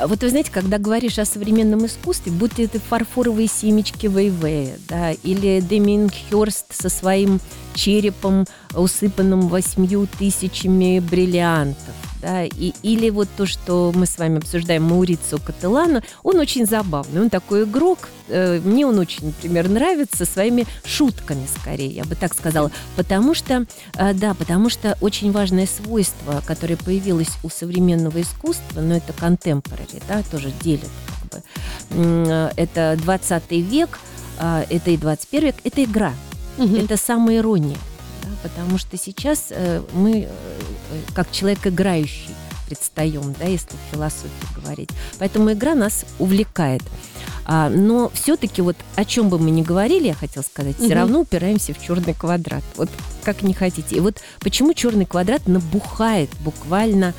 Вот 0.00 0.22
вы 0.22 0.30
знаете, 0.30 0.50
когда 0.50 0.78
говоришь 0.78 1.18
о 1.18 1.26
современном 1.26 1.84
искусстве, 1.84 2.32
будто 2.32 2.62
это 2.62 2.80
фарфоровые 2.80 3.48
семечки 3.48 4.06
Вейвея, 4.06 4.78
да, 4.88 5.12
или 5.12 5.60
Демин 5.60 6.10
Хёрст 6.30 6.64
со 6.74 6.88
своим 6.88 7.38
черепом, 7.76 8.46
усыпанным 8.74 9.48
восьмью 9.48 10.08
тысячами 10.18 10.98
бриллиантов, 10.98 11.94
да, 12.20 12.44
и, 12.44 12.72
или 12.82 13.10
вот 13.10 13.28
то, 13.36 13.46
что 13.46 13.92
мы 13.94 14.06
с 14.06 14.18
вами 14.18 14.38
обсуждаем, 14.38 14.82
Маурицу 14.84 15.38
Кателлано, 15.38 16.02
он 16.22 16.40
очень 16.40 16.66
забавный, 16.66 17.20
он 17.20 17.30
такой 17.30 17.64
игрок, 17.64 18.08
э, 18.28 18.60
мне 18.64 18.86
он 18.86 18.98
очень, 18.98 19.26
например, 19.26 19.68
нравится 19.68 20.24
своими 20.24 20.66
шутками, 20.84 21.46
скорее, 21.60 21.88
я 21.88 22.04
бы 22.04 22.14
так 22.14 22.34
сказала, 22.34 22.72
потому 22.96 23.34
что, 23.34 23.66
э, 23.96 24.14
да, 24.14 24.34
потому 24.34 24.70
что 24.70 24.96
очень 25.00 25.30
важное 25.30 25.66
свойство, 25.66 26.42
которое 26.46 26.76
появилось 26.76 27.30
у 27.42 27.50
современного 27.50 28.20
искусства, 28.22 28.80
но 28.80 28.96
это 28.96 29.12
contemporary, 29.12 30.02
да, 30.08 30.22
тоже 30.30 30.50
делят 30.62 30.90
как 31.20 31.30
бы, 31.30 31.42
э, 31.90 32.50
это 32.56 32.96
20 33.02 33.60
век, 33.60 33.98
а, 34.38 34.64
это 34.68 34.90
и 34.90 34.96
21 34.96 35.46
век, 35.46 35.56
это 35.64 35.84
игра, 35.84 36.12
это 36.58 36.96
самая 36.96 37.38
ирония, 37.38 37.76
да, 38.22 38.30
потому 38.42 38.78
что 38.78 38.96
сейчас 38.96 39.46
э, 39.50 39.82
мы, 39.92 40.28
э, 40.28 40.28
как 41.14 41.30
человек 41.30 41.66
играющий, 41.66 42.34
предстаем, 42.66 43.34
да, 43.38 43.44
если 43.46 43.76
в 43.76 43.94
философии 43.94 44.30
говорить. 44.60 44.90
Поэтому 45.18 45.52
игра 45.52 45.74
нас 45.74 46.04
увлекает. 46.18 46.82
А, 47.44 47.68
но 47.70 48.10
все-таки 48.12 48.60
вот 48.60 48.76
о 48.96 49.04
чем 49.04 49.28
бы 49.28 49.38
мы 49.38 49.50
ни 49.52 49.62
говорили, 49.62 50.08
я 50.08 50.14
хотела 50.14 50.42
сказать, 50.42 50.76
все 50.76 50.86
Мгм. 50.86 50.94
равно 50.94 51.20
упираемся 51.20 51.72
в 51.72 51.80
черный 51.80 52.12
квадрат. 52.12 52.64
Вот 52.76 52.90
как 53.22 53.42
не 53.42 53.54
хотите. 53.54 53.96
И 53.96 54.00
вот 54.00 54.20
почему 54.40 54.74
черный 54.74 55.06
квадрат 55.06 55.46
набухает 55.46 56.28
буквально 56.40 57.14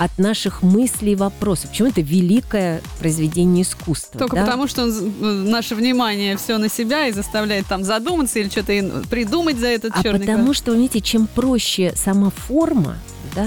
от 0.00 0.16
наших 0.18 0.62
мыслей 0.62 1.12
и 1.12 1.14
вопросов. 1.14 1.68
Почему 1.70 1.88
это 1.88 2.00
великое 2.00 2.80
произведение 3.00 3.64
искусства? 3.64 4.18
Только 4.18 4.36
да? 4.36 4.46
потому, 4.46 4.66
что 4.66 4.84
он, 4.84 4.90
э, 4.90 5.24
наше 5.50 5.74
внимание 5.74 6.38
все 6.38 6.56
на 6.56 6.70
себя 6.70 7.06
и 7.06 7.12
заставляет 7.12 7.66
там 7.66 7.84
задуматься 7.84 8.38
или 8.38 8.48
что-то 8.48 9.02
придумать 9.10 9.58
за 9.58 9.66
этот 9.66 9.92
А 9.94 10.02
черный 10.02 10.20
потому 10.20 10.54
что, 10.54 10.72
видите, 10.72 11.02
чем 11.02 11.26
проще 11.26 11.92
сама 11.96 12.30
форма, 12.30 12.96
да, 13.34 13.46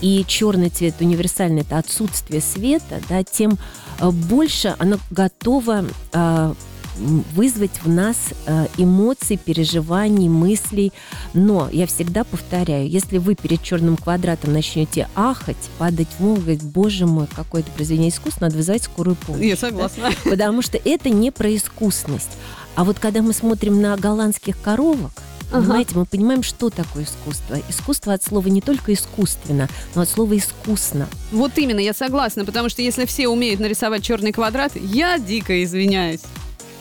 и 0.00 0.24
черный 0.28 0.68
цвет 0.68 0.94
универсальный 1.00 1.62
это 1.62 1.78
отсутствие 1.78 2.40
света, 2.40 3.00
да, 3.08 3.24
тем 3.24 3.58
э, 3.98 4.10
больше 4.10 4.76
оно 4.78 4.98
готово 5.10 5.86
э, 6.12 6.54
вызвать 7.00 7.82
в 7.82 7.88
нас 7.88 8.16
э, 8.46 8.66
эмоций, 8.76 9.36
переживаний, 9.36 10.28
мыслей. 10.28 10.92
Но 11.34 11.68
я 11.72 11.86
всегда 11.86 12.24
повторяю, 12.24 12.88
если 12.88 13.18
вы 13.18 13.34
перед 13.34 13.62
черным 13.62 13.96
квадратом 13.96 14.52
начнете 14.52 15.08
ахать, 15.14 15.56
падать 15.78 16.08
в 16.18 16.22
мол, 16.22 16.36
говорить, 16.36 16.62
боже 16.62 17.06
мой, 17.06 17.26
какое 17.34 17.62
это 17.62 17.70
произведение 17.72 18.10
искусства, 18.10 18.46
надо 18.46 18.56
вызывать 18.56 18.82
скорую 18.82 19.16
помощь. 19.16 19.44
Я 19.44 19.54
да. 19.54 19.60
согласна. 19.60 20.10
Потому 20.24 20.62
что 20.62 20.78
это 20.84 21.10
не 21.10 21.30
про 21.30 21.54
искусность. 21.54 22.30
А 22.76 22.84
вот 22.84 22.98
когда 22.98 23.22
мы 23.22 23.32
смотрим 23.32 23.80
на 23.80 23.96
голландских 23.96 24.60
коровок, 24.60 25.12
Ага. 25.52 25.62
понимаете, 25.62 25.96
мы 25.96 26.06
понимаем, 26.06 26.42
что 26.42 26.70
такое 26.70 27.04
искусство. 27.04 27.58
Искусство 27.68 28.12
от 28.12 28.22
слова 28.22 28.46
не 28.48 28.60
только 28.60 28.92
искусственно, 28.92 29.68
но 29.94 30.02
от 30.02 30.08
слова 30.08 30.36
искусно. 30.36 31.08
Вот 31.32 31.58
именно, 31.58 31.80
я 31.80 31.92
согласна, 31.92 32.44
потому 32.44 32.68
что 32.68 32.82
если 32.82 33.04
все 33.04 33.26
умеют 33.26 33.58
нарисовать 33.60 34.04
черный 34.04 34.32
квадрат, 34.32 34.72
я 34.76 35.18
дико 35.18 35.64
извиняюсь. 35.64 36.20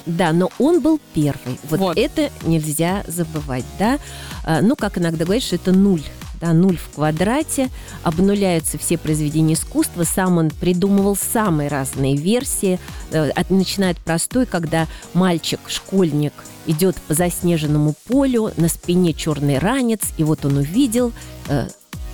Да, 0.06 0.32
но 0.34 0.50
он 0.60 0.82
был 0.82 1.00
первый. 1.14 1.60
Вот, 1.70 1.80
Вот. 1.80 1.98
это 1.98 2.30
нельзя 2.44 3.04
забывать, 3.08 3.66
да. 3.78 4.00
А, 4.44 4.62
Ну, 4.62 4.76
как 4.76 4.98
иногда 4.98 5.26
говорят, 5.26 5.44
что 5.44 5.56
это 5.56 5.72
нуль. 5.72 6.04
Да, 6.42 6.54
нуль 6.54 6.78
в 6.78 6.96
квадрате, 6.96 7.70
обнуляются 8.02 8.78
все 8.78 8.98
произведения 8.98 9.56
искусства. 9.56 10.04
Сам 10.06 10.38
он 10.38 10.50
придумывал 10.50 11.18
самые 11.18 11.68
разные 11.68 12.16
версии. 12.16 12.80
Э, 13.12 13.30
от- 13.32 13.50
Начиная 13.50 13.92
от 13.92 13.98
простой, 13.98 14.46
когда 14.46 14.88
мальчик, 15.14 15.60
школьник, 15.68 16.32
идет 16.66 16.96
по 17.08 17.14
заснеженному 17.14 17.94
полю, 18.08 18.52
на 18.56 18.70
спине 18.70 19.12
черный 19.14 19.58
ранец, 19.60 20.00
и 20.18 20.24
вот 20.24 20.46
он 20.46 20.58
увидел 20.58 21.12
э, 21.50 21.68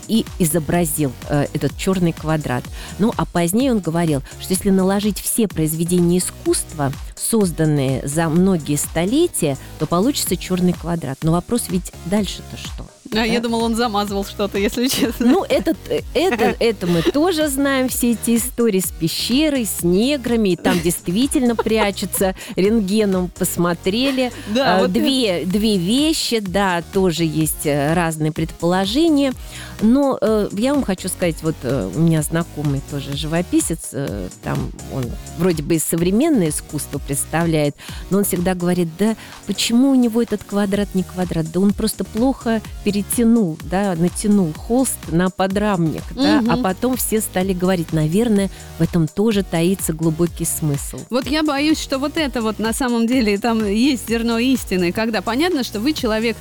и 0.07 0.25
изобразил 0.39 1.11
э, 1.29 1.47
этот 1.53 1.77
черный 1.77 2.13
квадрат. 2.13 2.63
Ну, 2.99 3.13
а 3.17 3.25
позднее 3.25 3.71
он 3.71 3.79
говорил, 3.79 4.21
что 4.39 4.53
если 4.53 4.69
наложить 4.69 5.19
все 5.19 5.47
произведения 5.47 6.19
искусства, 6.19 6.91
созданные 7.15 8.05
за 8.07 8.29
многие 8.29 8.75
столетия, 8.75 9.57
то 9.79 9.85
получится 9.85 10.37
черный 10.37 10.73
квадрат. 10.73 11.19
Но 11.23 11.31
вопрос 11.31 11.65
ведь 11.69 11.91
дальше-то 12.05 12.57
что? 12.57 12.94
А 13.13 13.25
я 13.25 13.39
думал, 13.39 13.63
он 13.63 13.75
замазывал 13.75 14.25
что-то, 14.25 14.57
если 14.57 14.87
честно. 14.89 15.25
Ну, 15.25 15.45
этот, 15.47 15.77
это, 16.13 16.55
это 16.59 16.87
мы 16.87 17.01
тоже 17.01 17.47
знаем, 17.47 17.89
все 17.89 18.11
эти 18.11 18.37
истории 18.37 18.79
с 18.79 18.91
пещерой, 18.91 19.65
с 19.65 19.83
неграми, 19.83 20.49
и 20.49 20.55
там 20.55 20.79
действительно 20.79 21.55
прячутся, 21.55 22.35
рентгеном 22.55 23.29
посмотрели. 23.29 24.31
Да, 24.47 24.77
А, 24.77 24.81
вот 24.81 24.91
две, 24.91 25.45
две 25.45 25.77
вещи, 25.77 26.39
да, 26.39 26.83
тоже 26.93 27.23
есть 27.23 27.65
э, 27.65 27.93
разные 27.93 28.31
предположения. 28.31 29.33
Но 29.81 30.17
э, 30.19 30.49
я 30.53 30.73
вам 30.73 30.83
хочу 30.83 31.09
сказать, 31.09 31.35
вот 31.41 31.55
э, 31.63 31.91
у 31.93 31.99
меня 31.99 32.21
знакомый 32.21 32.81
тоже 32.89 33.15
живописец, 33.15 33.89
э, 33.91 34.29
там 34.43 34.71
он 34.93 35.05
вроде 35.37 35.63
бы 35.63 35.75
и 35.75 35.79
современное 35.79 36.49
искусство 36.49 36.99
представляет, 36.99 37.75
но 38.09 38.19
он 38.19 38.23
всегда 38.23 38.55
говорит, 38.55 38.87
да 38.97 39.15
почему 39.47 39.89
у 39.89 39.95
него 39.95 40.21
этот 40.21 40.43
квадрат 40.43 40.95
не 40.95 41.03
квадрат? 41.03 41.51
Да 41.51 41.59
он 41.59 41.73
просто 41.73 42.03
плохо 42.05 42.61
перетянул, 42.95 43.57
да, 43.69 43.95
натянул 43.95 44.53
холст 44.53 44.97
на 45.09 45.29
подрамник, 45.29 46.03
да, 46.15 46.41
Мгм. 46.41 46.51
а 46.51 46.57
потом 46.57 46.95
все 46.95 47.19
стали 47.19 47.51
говорить, 47.53 47.91
наверное, 47.91 48.49
в 48.79 48.81
этом 48.83 49.07
тоже 49.07 49.43
таится 49.43 49.91
глубокий 49.93 50.45
смысл. 50.45 50.99
Вот 51.09 51.27
я 51.27 51.43
боюсь, 51.43 51.79
что 51.81 51.97
вот 51.99 52.15
это 52.17 52.41
вот 52.41 52.57
на 52.59 52.71
самом 52.73 53.05
деле 53.07 53.37
там 53.37 53.65
есть 53.67 54.07
зерно 54.07 54.37
истины, 54.39 54.91
когда 54.93 55.21
понятно, 55.21 55.63
что 55.63 55.79
вы 55.79 55.91
человек 55.93 56.37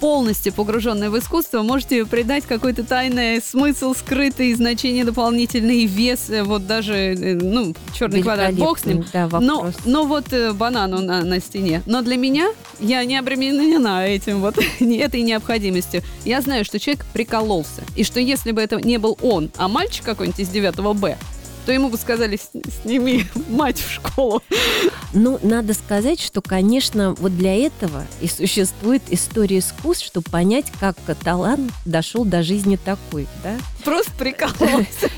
полностью 0.00 0.52
погруженный 0.52 1.10
в 1.10 1.18
искусство, 1.18 1.62
можете 1.62 2.04
придать 2.06 2.44
какой-то 2.44 2.84
тайный 2.84 3.40
смысл, 3.42 3.94
скрытый, 3.94 4.54
значение 4.54 5.04
дополнительный, 5.04 5.86
вес, 5.86 6.30
э, 6.30 6.42
вот 6.42 6.66
даже, 6.66 6.94
э, 6.94 7.34
ну, 7.34 7.74
черный 7.92 8.22
квадрат, 8.22 8.54
бог 8.54 8.78
с 8.78 8.84
ним. 8.84 9.04
Да, 9.12 9.28
Но, 9.40 9.56
вопрос. 9.56 9.74
но 9.84 10.04
вот 10.04 10.32
э, 10.32 10.52
банану 10.52 11.00
на, 11.00 11.22
на 11.22 11.40
стене. 11.40 11.82
Но 11.86 12.02
для 12.02 12.16
меня 12.16 12.50
я 12.78 13.04
не 13.04 13.16
обременена 13.16 14.06
этим 14.06 14.40
вот 14.40 14.58
этой 14.80 15.22
необходимостью. 15.22 16.02
Я 16.24 16.40
знаю, 16.40 16.64
что 16.64 16.78
человек 16.78 17.04
прикололся. 17.12 17.82
И 17.96 18.04
что 18.04 18.20
если 18.20 18.52
бы 18.52 18.60
это 18.60 18.76
не 18.76 18.98
был 18.98 19.18
он, 19.22 19.50
а 19.56 19.68
мальчик 19.68 20.04
какой-нибудь 20.04 20.40
из 20.40 20.48
9 20.48 20.76
Б, 20.96 21.16
то 21.66 21.72
ему 21.72 21.88
бы 21.88 21.96
сказали, 21.96 22.36
«С- 22.36 22.82
сними 22.82 23.26
мать 23.48 23.78
в 23.78 23.90
школу. 23.90 24.42
Ну, 25.12 25.38
надо 25.42 25.74
сказать, 25.74 26.20
что, 26.20 26.40
конечно, 26.40 27.14
вот 27.18 27.36
для 27.36 27.54
этого 27.54 28.04
и 28.20 28.28
существует 28.28 29.02
история 29.10 29.58
искусств, 29.58 30.06
чтобы 30.06 30.30
понять, 30.30 30.66
как 30.78 30.96
талант 31.24 31.72
дошел 31.84 32.24
до 32.24 32.42
жизни 32.42 32.76
такой, 32.76 33.26
да? 33.42 33.56
Просто 33.84 34.12
прикололся. 34.18 35.10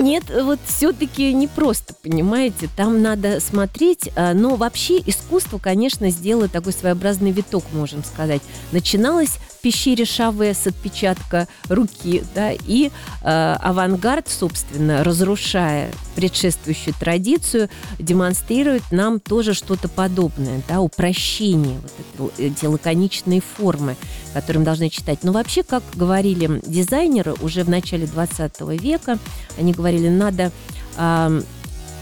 Нет, 0.00 0.24
вот 0.42 0.60
все-таки 0.66 1.32
не 1.32 1.48
просто, 1.48 1.94
понимаете, 1.94 2.68
там 2.76 3.02
надо 3.02 3.40
смотреть, 3.40 4.10
а, 4.14 4.34
но 4.34 4.56
вообще 4.56 4.98
искусство, 4.98 5.58
конечно, 5.58 6.10
сделало 6.10 6.48
такой 6.48 6.72
своеобразный 6.72 7.30
виток, 7.32 7.64
можем 7.72 8.04
сказать. 8.04 8.42
Начиналось 8.72 9.38
пещере 9.64 10.04
Шаве 10.04 10.52
с 10.52 10.66
отпечатка 10.66 11.48
руки, 11.70 12.22
да, 12.34 12.52
и 12.52 12.90
э, 13.22 13.56
авангард, 13.60 14.28
собственно, 14.28 15.02
разрушая 15.02 15.90
предшествующую 16.16 16.92
традицию, 17.00 17.70
демонстрирует 17.98 18.82
нам 18.90 19.20
тоже 19.20 19.54
что-то 19.54 19.88
подобное, 19.88 20.60
да, 20.68 20.82
упрощение, 20.82 21.80
вот 21.80 22.30
это, 22.30 22.42
эти 22.42 22.66
лаконичные 22.66 23.40
формы, 23.40 23.96
которые 24.34 24.58
мы 24.58 24.66
должны 24.66 24.90
читать. 24.90 25.20
Но 25.22 25.32
вообще, 25.32 25.62
как 25.62 25.82
говорили 25.94 26.60
дизайнеры 26.66 27.32
уже 27.40 27.64
в 27.64 27.70
начале 27.70 28.06
20 28.06 28.60
века, 28.82 29.18
они 29.56 29.72
говорили, 29.72 30.10
надо 30.10 30.52
а, 30.98 31.32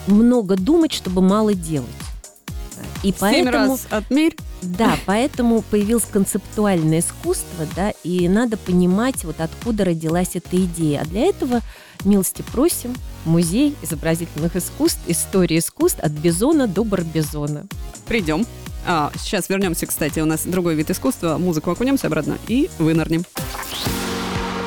много 0.09 0.57
думать, 0.57 0.93
чтобы 0.93 1.23
мало 1.23 1.55
делать. 1.55 1.89
И 3.05 3.13
Семь 3.13 3.15
поэтому, 3.21 3.75
раз 3.75 3.87
отмерь. 3.89 4.35
Да, 4.63 4.97
поэтому 5.07 5.63
появилось 5.63 6.05
концептуальное 6.05 7.01
искусство, 7.01 7.67
да, 7.75 7.93
и 8.05 8.29
надо 8.29 8.57
понимать, 8.57 9.25
вот 9.25 9.41
откуда 9.41 9.85
родилась 9.85 10.31
эта 10.35 10.57
идея. 10.57 11.03
А 11.03 11.05
для 11.05 11.23
этого 11.23 11.61
милости 12.05 12.43
просим 12.53 12.95
музей 13.25 13.77
изобразительных 13.83 14.57
искусств, 14.57 15.01
истории 15.07 15.59
искусств 15.59 16.01
от 16.01 16.13
Бизона 16.13 16.67
до 16.67 16.85
Барбизона. 16.85 17.67
Придем. 18.07 18.47
А, 18.87 19.13
сейчас 19.17 19.49
вернемся, 19.49 19.87
кстати, 19.87 20.21
у 20.21 20.27
нас 20.27 20.43
другой 20.45 20.75
вид 20.75 20.91
искусства. 20.91 21.39
Музыку 21.39 21.71
окунемся 21.71 22.09
обратно 22.09 22.39
и 22.49 22.69
вынырнем. 22.79 23.25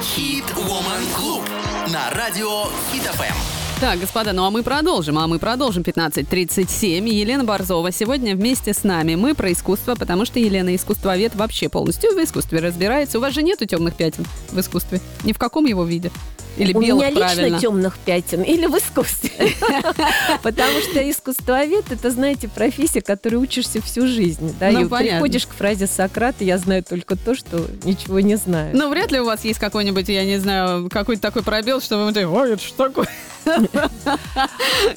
Хит 0.01 0.45
Woman 0.55 1.03
Club 1.17 1.91
на 1.91 2.09
радио 2.11 2.65
Хит 2.91 3.03
ФМ. 3.03 3.54
Так, 3.81 3.99
господа, 3.99 4.31
ну 4.31 4.45
а 4.45 4.51
мы 4.51 4.63
продолжим, 4.63 5.19
а 5.19 5.27
мы 5.27 5.37
продолжим 5.37 5.83
15.37. 5.83 7.09
Елена 7.09 7.43
Борзова 7.43 7.91
сегодня 7.91 8.33
вместе 8.33 8.73
с 8.73 8.85
нами. 8.85 9.15
Мы 9.15 9.35
про 9.35 9.51
искусство, 9.51 9.95
потому 9.95 10.25
что 10.25 10.39
Елена 10.39 10.73
искусствовед 10.73 11.35
вообще 11.35 11.67
полностью 11.67 12.15
в 12.15 12.23
искусстве 12.23 12.59
разбирается. 12.59 13.17
У 13.17 13.21
вас 13.21 13.33
же 13.33 13.43
нету 13.43 13.65
темных 13.65 13.95
пятен 13.95 14.25
в 14.49 14.59
искусстве? 14.59 15.01
Ни 15.25 15.33
в 15.33 15.37
каком 15.37 15.65
его 15.65 15.83
виде? 15.83 16.09
Или 16.57 16.73
У 16.73 16.81
белых, 16.81 17.07
меня 17.07 17.09
лично 17.09 17.35
правильно? 17.35 17.59
темных 17.59 17.97
пятен 17.97 18.41
или 18.41 18.65
в 18.65 18.77
искусстве. 18.77 19.31
Потому 20.43 20.79
что 20.81 21.09
искусствовед 21.09 21.91
это, 21.91 22.11
знаете, 22.11 22.47
профессия, 22.47 23.01
которой 23.01 23.35
учишься 23.35 23.81
всю 23.81 24.07
жизнь. 24.07 24.55
Да, 24.59 24.71
Ну, 24.71 24.85
и 24.85 24.89
приходишь 24.89 25.47
к 25.47 25.53
фразе 25.53 25.87
Сократа, 25.87 26.43
я 26.43 26.57
знаю 26.57 26.83
только 26.83 27.15
то, 27.15 27.35
что 27.35 27.67
ничего 27.83 28.19
не 28.19 28.35
знаю. 28.35 28.75
Ну, 28.75 28.89
вряд 28.89 29.11
ли 29.11 29.19
у 29.19 29.25
вас 29.25 29.43
есть 29.43 29.59
какой-нибудь, 29.59 30.07
я 30.09 30.23
не 30.23 30.37
знаю, 30.37 30.89
какой-то 30.89 31.21
такой 31.21 31.43
пробел, 31.43 31.81
что 31.81 31.97
вы 31.97 32.11
думаете, 32.11 32.27
ой, 32.27 32.53
это 32.53 32.63
что 32.63 32.87
такое? 32.87 33.07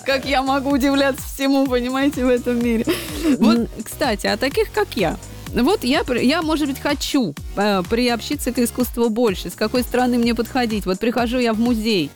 Как 0.07 0.25
я 0.25 0.43
могу 0.43 0.71
удивляться 0.71 1.23
всему, 1.35 1.67
понимаете, 1.67 2.25
в 2.25 2.29
этом 2.29 2.59
мире. 2.63 2.87
Вот, 3.39 3.69
кстати, 3.85 4.27
а 4.27 4.37
таких, 4.37 4.73
как 4.73 4.89
я, 4.95 5.17
вот 5.55 5.85
я, 5.85 6.05
я, 6.21 6.43
может 6.43 6.69
быть, 6.69 6.79
хочу 6.81 7.35
э, 7.57 7.83
приобщиться 7.89 8.53
к 8.53 8.59
искусству 8.59 9.09
больше. 9.09 9.51
С 9.51 9.55
какой 9.55 9.83
стороны 9.83 10.19
мне 10.19 10.35
подходить? 10.35 10.87
Вот 10.87 10.99
прихожу 10.99 11.39
я 11.39 11.53
в 11.53 11.59
музей, 11.61 12.11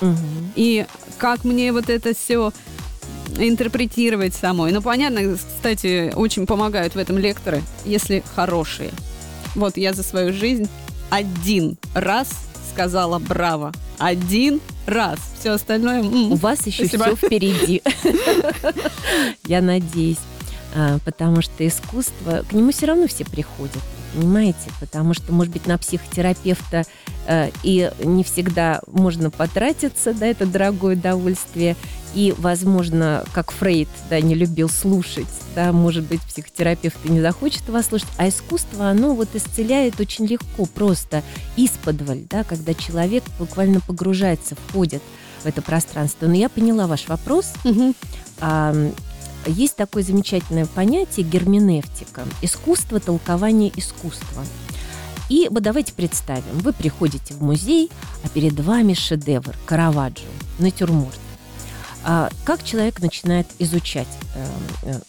Мгм. 0.00 0.52
и 0.56 0.86
как 1.18 1.44
мне 1.44 1.72
вот 1.72 1.90
это 1.90 2.14
все 2.14 2.52
интерпретировать 3.38 4.34
самой. 4.34 4.72
Ну, 4.72 4.82
понятно, 4.82 5.36
кстати, 5.36 6.12
очень 6.14 6.46
помогают 6.46 6.94
в 6.94 6.98
этом 6.98 7.18
лекторы, 7.18 7.62
если 7.84 8.22
хорошие. 8.34 8.90
Вот 9.54 9.76
я 9.76 9.92
за 9.92 10.02
свою 10.02 10.32
жизнь 10.32 10.68
один 11.10 11.76
раз 11.94 12.28
сказала 12.72 13.18
браво. 13.18 13.72
Один 13.98 14.60
раз. 14.86 15.18
Все 15.38 15.50
остальное... 15.50 16.00
м. 16.00 16.32
У 16.32 16.36
вас 16.36 16.66
еще 16.66 16.86
Спасибо. 16.86 17.16
все 17.16 17.26
впереди. 17.26 17.82
Я 19.46 19.60
надеюсь. 19.60 20.18
А, 20.74 20.98
Потому 21.04 21.42
что 21.42 21.66
искусство, 21.66 22.44
к 22.48 22.52
нему 22.52 22.70
все 22.72 22.86
равно 22.86 23.06
все 23.08 23.24
приходят, 23.24 23.82
понимаете? 24.14 24.70
Потому 24.78 25.14
что, 25.14 25.32
может 25.32 25.52
быть, 25.52 25.66
на 25.66 25.78
психотерапевта 25.78 26.84
э, 27.26 27.50
и 27.62 27.90
не 28.04 28.24
всегда 28.24 28.80
можно 28.86 29.30
потратиться, 29.30 30.14
да, 30.14 30.26
это 30.26 30.46
дорогое 30.46 30.96
удовольствие. 30.96 31.76
И, 32.14 32.34
возможно, 32.38 33.24
как 33.32 33.52
Фрейд, 33.52 33.88
да, 34.08 34.20
не 34.20 34.34
любил 34.34 34.68
слушать, 34.68 35.28
да, 35.54 35.70
может 35.72 36.04
быть, 36.04 36.20
психотерапевт 36.22 36.96
и 37.04 37.08
не 37.08 37.20
захочет 37.20 37.68
вас 37.68 37.86
слушать, 37.86 38.08
а 38.16 38.28
искусство, 38.28 38.88
оно 38.90 39.14
вот 39.14 39.28
исцеляет 39.34 40.00
очень 40.00 40.26
легко, 40.26 40.66
просто 40.66 41.22
исподволь, 41.56 42.24
да, 42.28 42.42
когда 42.42 42.74
человек 42.74 43.22
буквально 43.38 43.80
погружается, 43.80 44.56
входит 44.56 45.02
в 45.44 45.46
это 45.46 45.62
пространство. 45.62 46.26
Но 46.26 46.34
я 46.34 46.48
поняла 46.48 46.86
ваш 46.86 47.06
вопрос. 47.08 47.52
Мгм. 47.64 47.94
А, 48.40 48.74
есть 49.46 49.76
такое 49.76 50.02
замечательное 50.02 50.66
понятие 50.66 51.26
герменевтика. 51.26 52.24
Искусство 52.42 53.00
толкования 53.00 53.72
искусства. 53.76 54.44
И 55.28 55.48
вот 55.50 55.62
давайте 55.62 55.92
представим, 55.92 56.58
вы 56.58 56.72
приходите 56.72 57.34
в 57.34 57.42
музей, 57.42 57.90
а 58.24 58.28
перед 58.28 58.58
вами 58.58 58.94
шедевр 58.94 59.54
Караваджо, 59.64 60.24
натюрморт. 60.58 61.18
А 62.04 62.30
как 62.44 62.64
человек 62.64 63.00
начинает 63.00 63.46
изучать, 63.58 64.08
э, 64.34 64.46
э, 64.82 65.00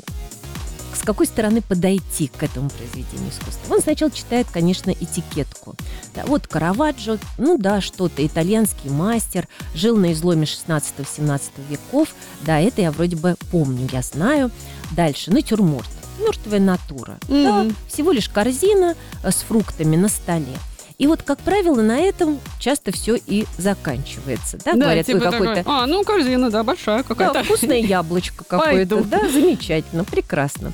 с 1.01 1.03
какой 1.03 1.25
стороны 1.25 1.61
подойти 1.61 2.27
к 2.27 2.43
этому 2.43 2.69
произведению 2.69 3.31
искусства? 3.31 3.73
Он 3.73 3.81
сначала 3.81 4.11
читает, 4.11 4.45
конечно, 4.51 4.91
этикетку. 4.91 5.75
Да, 6.13 6.23
вот 6.27 6.45
Караваджо, 6.47 7.17
ну 7.39 7.57
да, 7.57 7.81
что-то, 7.81 8.23
итальянский 8.25 8.89
мастер, 8.91 9.47
жил 9.73 9.97
на 9.97 10.13
изломе 10.13 10.43
16-17 10.45 11.41
веков. 11.69 12.09
Да, 12.41 12.59
это 12.59 12.81
я 12.81 12.91
вроде 12.91 13.15
бы 13.15 13.35
помню, 13.49 13.89
я 13.91 14.03
знаю. 14.03 14.51
Дальше, 14.91 15.31
натюрморт. 15.31 15.89
Мертвая 16.19 16.59
натура. 16.59 17.17
Да, 17.27 17.63
Мгм. 17.63 17.75
всего 17.87 18.11
лишь 18.11 18.29
корзина 18.29 18.95
э, 19.23 19.31
с 19.31 19.37
фруктами 19.37 19.95
на 19.95 20.07
столе. 20.07 20.55
И 21.01 21.07
вот, 21.07 21.23
как 21.23 21.39
правило, 21.39 21.81
на 21.81 21.97
этом 21.97 22.39
часто 22.59 22.91
все 22.91 23.15
и 23.15 23.47
заканчивается. 23.57 24.59
Да, 24.63 24.73
говорят, 24.73 25.07
типа 25.07 25.17
вы 25.17 25.31
какой-то 25.31 25.63
А, 25.65 25.87
ну, 25.87 26.03
корзина, 26.03 26.51
да, 26.51 26.63
большая 26.63 26.97
да, 26.97 27.03
какая-то. 27.03 27.43
вкусное 27.43 27.77
яблочко 27.79 28.43
какое-то, 28.43 29.03
да, 29.05 29.27
замечательно, 29.27 30.03
прекрасно. 30.03 30.73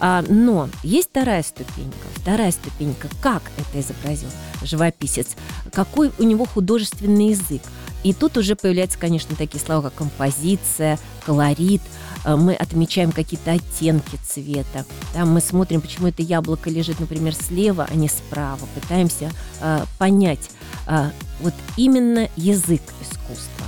А, 0.00 0.24
но 0.26 0.70
есть 0.82 1.10
вторая 1.10 1.42
ступенька. 1.42 2.06
Вторая 2.14 2.52
ступенька, 2.52 3.08
как 3.20 3.42
это 3.58 3.78
изобразил 3.78 4.30
живописец, 4.62 5.36
какой 5.74 6.10
у 6.18 6.22
него 6.22 6.46
художественный 6.46 7.28
язык. 7.28 7.60
И 8.06 8.12
тут 8.12 8.36
уже 8.36 8.54
появляются, 8.54 9.00
конечно, 9.00 9.34
такие 9.34 9.58
слова, 9.58 9.82
как 9.82 9.94
композиция, 9.94 10.96
колорит. 11.24 11.82
Э, 12.24 12.36
мы 12.36 12.54
отмечаем 12.54 13.10
какие-то 13.10 13.50
оттенки 13.50 14.16
цвета. 14.24 14.84
Там 15.12 15.32
мы 15.32 15.40
смотрим, 15.40 15.80
почему 15.80 16.06
это 16.06 16.22
яблоко 16.22 16.70
лежит, 16.70 17.00
например, 17.00 17.34
слева, 17.34 17.84
а 17.90 17.94
не 17.96 18.08
справа. 18.08 18.60
Пытаемся 18.76 19.32
э, 19.60 19.84
понять 19.98 20.50
э, 20.86 21.10
вот 21.40 21.52
именно 21.76 22.28
язык 22.36 22.82
искусства. 23.02 23.66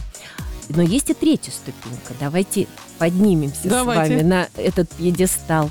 Но 0.68 0.83
есть 0.83 1.11
и 1.11 1.14
третья 1.14 1.51
ступенька. 1.51 2.14
Давайте 2.20 2.68
поднимемся 3.01 3.68
Давайте. 3.68 4.05
с 4.05 4.09
вами 4.18 4.22
на 4.22 4.48
этот 4.55 4.88
пьедестал. 4.90 5.68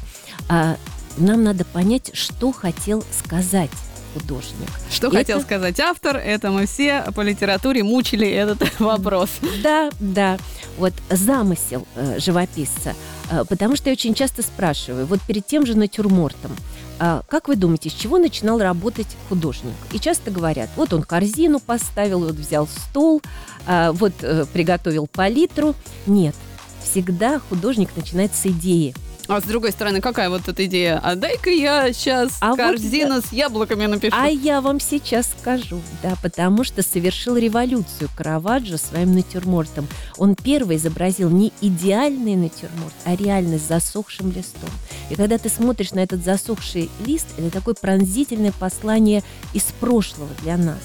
А, 0.49 0.75
нам 1.17 1.41
надо 1.41 1.63
понять, 1.63 2.11
что 2.13 2.51
хотел 2.51 3.01
сказать 3.17 3.71
художник. 4.19 4.69
Что 4.91 5.07
Это- 5.07 5.17
хотел 5.17 5.41
сказать 5.41 5.79
автор, 5.79 6.17
это 6.17 6.51
мы 6.51 6.65
все 6.65 7.03
по 7.15 7.21
литературе 7.21 7.83
мучили 7.83 8.27
этот 8.27 8.61
вопрос. 8.79 9.29
Да, 9.63 9.89
да. 9.99 10.37
Вот 10.77 10.93
замысел 11.09 11.87
э, 11.95 12.19
живописца. 12.19 12.93
Э, 13.31 13.43
потому 13.47 13.75
что 13.75 13.89
я 13.89 13.93
очень 13.93 14.13
часто 14.13 14.41
спрашиваю, 14.43 15.05
вот 15.05 15.21
перед 15.21 15.45
тем 15.45 15.65
же 15.65 15.75
натюрмортом, 15.77 16.51
а 16.99 17.21
как 17.29 17.47
вы 17.47 17.55
думаете, 17.55 17.89
с 17.89 17.93
чего 17.93 18.17
начинал 18.17 18.59
работать 18.59 19.07
художник? 19.29 19.73
И 19.91 19.99
часто 19.99 20.31
говорят, 20.31 20.69
вот 20.75 20.93
он 20.93 21.03
корзину 21.03 21.59
поставил, 21.59 22.19
вот 22.21 22.35
взял 22.35 22.67
стол, 22.67 23.21
а, 23.67 23.91
вот 23.91 24.13
э, 24.21 24.45
приготовил 24.51 25.07
палитру. 25.07 25.75
Нет, 26.07 26.35
всегда 26.83 27.39
художник 27.49 27.89
начинает 27.95 28.33
с 28.35 28.45
идеи. 28.47 28.95
А 29.27 29.41
с 29.41 29.43
другой 29.43 29.71
стороны, 29.71 29.99
какая 29.99 30.29
вот 30.29 30.47
эта 30.47 30.65
идея? 30.65 30.99
А 31.03 31.15
дай-ка 31.15 31.49
я 31.49 31.91
сейчас 31.91 32.37
А 32.39 32.51
вот 32.51 32.57
корзину 32.57 33.21
с 33.21 33.33
яблоками 33.33 33.85
напишу. 33.85 34.15
А 34.17 34.27
я 34.27 34.61
вам 34.61 34.79
сейчас 34.79 35.33
скажу, 35.37 35.81
да, 36.01 36.13
потому 36.21 36.63
что 36.63 36.81
совершил 36.81 37.35
революцию 37.35 38.09
Караваджо 38.15 38.77
своим 38.77 39.13
натюрмортом. 39.13 39.87
Он 40.17 40.35
первый 40.35 40.77
изобразил 40.77 41.29
не 41.29 41.51
идеальный 41.59 42.35
натюрморт, 42.35 42.93
а 43.03 43.15
реально 43.15 43.57
с 43.57 43.63
засохшим 43.63 44.31
листом. 44.31 44.69
И 45.09 45.15
когда 45.15 45.37
ты 45.37 45.49
смотришь 45.49 45.91
на 45.91 45.99
этот 45.99 46.23
засохший 46.23 46.89
лист, 47.05 47.27
это 47.37 47.51
такое 47.51 47.75
пронзительное 47.75 48.53
послание 48.57 49.23
из 49.53 49.63
прошлого 49.63 50.29
для 50.41 50.55
нас. 50.55 50.79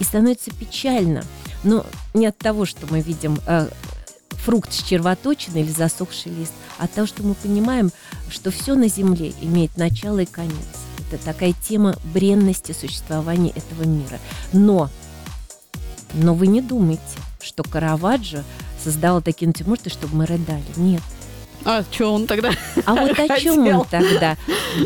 И 0.00 0.04
становится 0.04 0.50
печально, 0.50 1.24
но 1.64 1.86
не 2.12 2.26
от 2.26 2.36
того, 2.36 2.66
что 2.66 2.86
мы 2.90 3.00
видим 3.00 3.38
э, 3.46 3.68
фрукт 4.46 4.72
с 4.72 4.80
червоточиной 4.80 5.62
или 5.62 5.70
засохший 5.70 6.30
лист, 6.30 6.52
а 6.78 6.86
того, 6.86 7.08
что 7.08 7.24
мы 7.24 7.34
понимаем, 7.34 7.90
что 8.30 8.52
все 8.52 8.76
на 8.76 8.86
Земле 8.86 9.34
имеет 9.40 9.76
начало 9.76 10.20
и 10.20 10.24
конец. 10.24 10.54
Это 11.10 11.22
такая 11.24 11.52
тема 11.52 11.96
бренности 12.14 12.70
существования 12.70 13.50
этого 13.50 13.82
мира. 13.82 14.20
Но, 14.52 14.88
но 16.14 16.32
вы 16.34 16.46
не 16.46 16.60
думайте, 16.60 17.02
что 17.40 17.64
Караваджо 17.64 18.44
создал 18.82 19.20
такие 19.20 19.48
натюрморты, 19.48 19.90
чтобы 19.90 20.14
мы 20.14 20.26
рыдали. 20.26 20.62
Нет. 20.76 21.02
А 21.64 21.82
что 21.90 22.14
он 22.14 22.28
тогда? 22.28 22.52
А 22.84 22.94
вот 22.94 23.18
о 23.18 23.40
чем 23.40 23.56
Хотел. 23.64 23.80
он 23.80 23.86
тогда? 23.90 24.36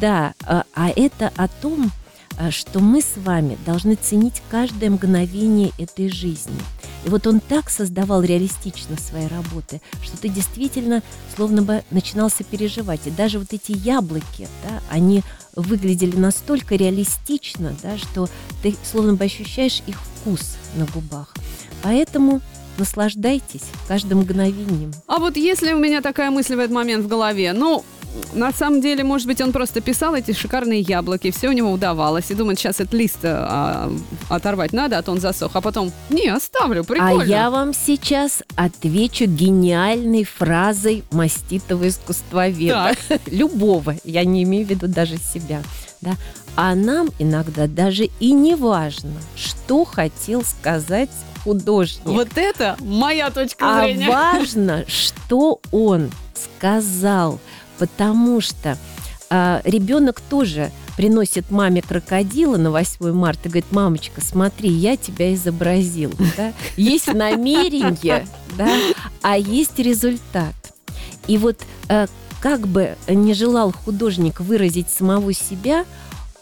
Да, 0.01 0.33
а, 0.47 0.65
а 0.75 0.89
это 0.89 1.31
о 1.37 1.49
том, 1.49 1.93
а, 2.39 2.51
что 2.51 2.81
мы 2.81 3.03
с 3.03 3.19
вами 3.19 3.59
должны 3.67 3.97
ценить 3.97 4.41
каждое 4.51 4.89
мгновение 4.89 5.73
этой 5.77 6.09
жизни. 6.09 6.59
И 7.05 7.09
вот 7.09 7.27
он 7.27 7.41
так 7.41 7.71
создавал 7.71 8.23
реалистично 8.23 8.97
свои 8.99 9.27
работы, 9.27 9.81
что 10.03 10.17
ты 10.17 10.29
действительно 10.29 11.03
словно 11.35 11.63
бы 11.63 11.83
начинался 11.91 12.45
переживать. 12.45 13.07
И 13.07 13.11
даже 13.11 13.39
вот 13.39 13.53
эти 13.53 13.73
яблоки, 13.73 14.49
да, 14.69 14.83
они 14.91 15.23
выглядели 15.57 16.17
настолько 16.17 16.77
реалистично, 16.77 17.75
да, 17.83 17.99
что 17.99 18.29
ты 18.63 18.75
словно 18.85 19.15
бы 19.15 19.25
ощущаешь 19.25 19.83
их 19.87 19.97
вкус 20.01 20.57
на 20.77 20.87
губах. 20.87 21.35
Поэтому 21.83 22.41
наслаждайтесь 22.79 23.65
каждым 23.89 24.21
мгновением. 24.21 24.93
А 25.07 25.19
вот 25.19 25.37
если 25.37 25.73
у 25.73 25.79
меня 25.79 26.01
такая 26.01 26.31
мысль 26.31 26.57
в 26.57 26.59
этот 26.59 26.73
момент 26.73 27.05
в 27.05 27.09
голове, 27.09 27.53
ну, 27.53 27.85
на 28.33 28.53
самом 28.53 28.81
деле, 28.81 29.05
может 29.05 29.27
быть, 29.27 29.41
он 29.41 29.53
просто 29.53 29.81
писал 29.81 30.15
эти 30.15 30.33
шикарные 30.33 30.81
яблоки, 30.81 31.31
все 31.31 31.49
у 31.49 31.53
него 31.53 31.71
удавалось, 31.71 32.31
и 32.31 32.35
думает, 32.35 32.59
сейчас 32.59 32.81
этот 32.81 32.95
лист 32.95 33.19
а, 33.23 33.93
оторвать 34.29 34.73
надо, 34.73 34.99
а 34.99 35.03
то 35.03 35.13
он 35.13 35.21
засох, 35.21 35.53
а 35.55 35.61
потом, 35.61 35.93
не, 36.09 36.29
оставлю, 36.29 36.85
прикольно. 36.85 37.23
А 37.23 37.25
я 37.25 37.51
вам 37.51 37.73
сейчас 37.75 38.43
отвечу 38.57 39.27
гениальной 39.27 40.25
фразой 40.25 41.05
маститого 41.11 41.89
искусствоведа. 41.89 42.95
Любого, 43.27 43.97
я 44.05 44.25
не 44.25 44.43
имею 44.45 44.67
в 44.67 44.71
виду 44.71 44.89
даже 44.89 45.17
себя. 45.17 45.63
Да? 46.01 46.13
А 46.57 46.75
нам 46.75 47.11
иногда 47.19 47.67
даже 47.67 48.09
и 48.21 48.33
не 48.33 48.55
важно, 48.55 49.15
что 49.37 49.85
хотел 49.85 50.45
сказать 50.45 51.11
художник. 51.45 52.05
Вот 52.05 52.29
это 52.37 52.77
моя 52.81 53.31
точка 53.31 53.81
а 53.81 53.85
зрения. 53.85 54.09
важно, 54.09 54.85
что 54.89 55.61
он 55.71 56.11
сказал, 56.35 57.39
потому 57.81 58.43
что 58.43 58.77
а, 59.31 59.63
ребенок 59.65 60.21
тоже 60.21 60.71
приносит 60.99 61.51
маме 61.51 61.81
крокодила 61.81 62.59
на 62.59 62.71
8 62.71 63.11
марта 63.13 63.41
и 63.45 63.49
говорит, 63.49 63.73
мамочка, 63.73 64.21
смотри, 64.21 64.69
я 64.69 64.97
тебя 64.97 65.35
изобразил. 65.35 66.13
Да? 66.37 66.53
Есть 66.77 67.13
намерение, 67.13 68.27
да, 68.57 68.71
а 69.23 69.39
есть 69.39 69.79
результат. 69.79 70.55
И 71.27 71.39
вот 71.39 71.57
э, 71.89 72.07
как 72.41 72.69
бы 72.69 72.97
не 73.09 73.33
желал 73.33 73.73
художник 73.73 74.41
выразить 74.41 74.91
самого 74.91 75.33
себя, 75.33 75.87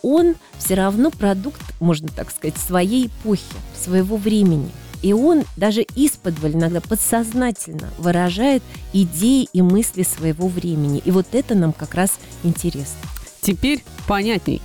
он 0.03 0.35
все 0.59 0.74
равно 0.74 1.11
продукт, 1.11 1.61
можно 1.79 2.09
так 2.09 2.31
сказать, 2.31 2.59
своей 2.59 3.07
эпохи, 3.07 3.42
своего 3.81 4.16
времени. 4.16 4.70
И 5.03 5.13
он 5.13 5.45
даже 5.57 5.85
исподволь, 5.95 6.55
иногда 6.55 6.81
подсознательно 6.81 7.91
выражает 7.99 8.63
идеи 8.93 9.49
и 9.53 9.63
мысли 9.63 10.03
своего 10.03 10.49
времени. 10.49 11.01
И 11.05 11.11
вот 11.11 11.27
это 11.33 11.55
нам 11.55 11.73
как 11.73 11.95
раз 11.95 12.13
интересно. 12.43 12.99
Теперь 13.41 13.85
понятней. 14.07 14.61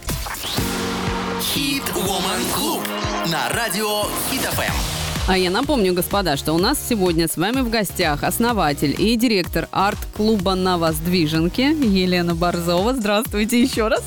Хит 1.42 1.84
Woman 1.94 2.44
Club 2.56 3.30
на 3.32 3.50
радио 3.50 4.04
Хит 4.30 4.42
ФМ. 4.42 5.03
А 5.26 5.38
я 5.38 5.50
напомню, 5.50 5.94
господа, 5.94 6.36
что 6.36 6.52
у 6.52 6.58
нас 6.58 6.78
сегодня 6.90 7.30
с 7.30 7.38
вами 7.38 7.62
в 7.62 7.70
гостях 7.70 8.24
основатель 8.24 8.94
и 9.00 9.16
директор 9.16 9.70
арт-клуба 9.72 10.54
на 10.56 10.78
Воздвиженке 10.78 11.70
Елена 11.70 12.36
Борзова. 12.36 12.94
Здравствуйте 12.94 13.62
еще 13.62 13.88
раз. 13.88 14.04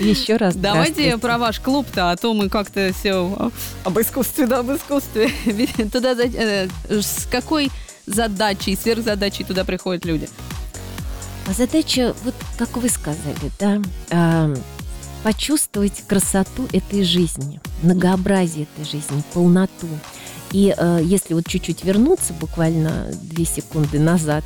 Еще 0.00 0.36
раз 0.36 0.56
Давайте 0.56 1.16
про 1.16 1.38
ваш 1.38 1.60
клуб-то, 1.60 2.10
а 2.10 2.16
то 2.16 2.34
мы 2.34 2.48
как-то 2.48 2.92
все 2.92 3.52
об 3.84 4.00
искусстве, 4.00 4.48
да, 4.48 4.58
об 4.58 4.72
искусстве. 4.72 5.30
Туда 5.92 6.16
э, 6.20 6.66
с 6.90 7.28
какой 7.30 7.70
задачей, 8.06 8.74
сверхзадачей 8.74 9.44
туда 9.44 9.64
приходят 9.64 10.04
люди? 10.04 10.28
А 11.46 11.52
задача, 11.52 12.16
вот 12.24 12.34
как 12.56 12.76
вы 12.76 12.88
сказали, 12.88 13.52
да, 13.60 13.80
а, 14.10 14.52
почувствовать 15.22 16.02
красоту 16.08 16.66
этой 16.72 17.04
жизни, 17.04 17.60
многообразие 17.82 18.66
этой 18.74 18.90
жизни, 18.90 19.22
полноту. 19.32 19.86
И 20.52 20.74
э, 20.76 21.00
если 21.04 21.34
вот 21.34 21.46
чуть-чуть 21.46 21.84
вернуться, 21.84 22.32
буквально 22.32 23.10
две 23.22 23.44
секунды 23.44 23.98
назад, 23.98 24.44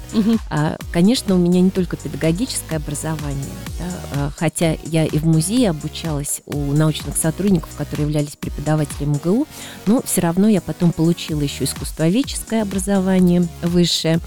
а, 0.50 0.76
конечно, 0.92 1.34
у 1.34 1.38
меня 1.38 1.60
не 1.60 1.70
только 1.70 1.96
педагогическое 1.96 2.78
образование, 2.78 3.44
да, 3.78 3.84
а, 4.14 4.30
хотя 4.36 4.76
я 4.84 5.04
и 5.06 5.18
в 5.18 5.24
музее 5.26 5.70
обучалась 5.70 6.42
у 6.46 6.72
научных 6.72 7.16
сотрудников, 7.16 7.70
которые 7.76 8.06
являлись 8.06 8.36
преподавателями 8.36 9.12
МГУ, 9.24 9.46
но 9.86 10.02
все 10.04 10.20
равно 10.22 10.48
я 10.48 10.60
потом 10.60 10.92
получила 10.92 11.40
еще 11.40 11.64
искусствоведческое 11.64 12.62
образование 12.62 13.46
высшее. 13.62 14.18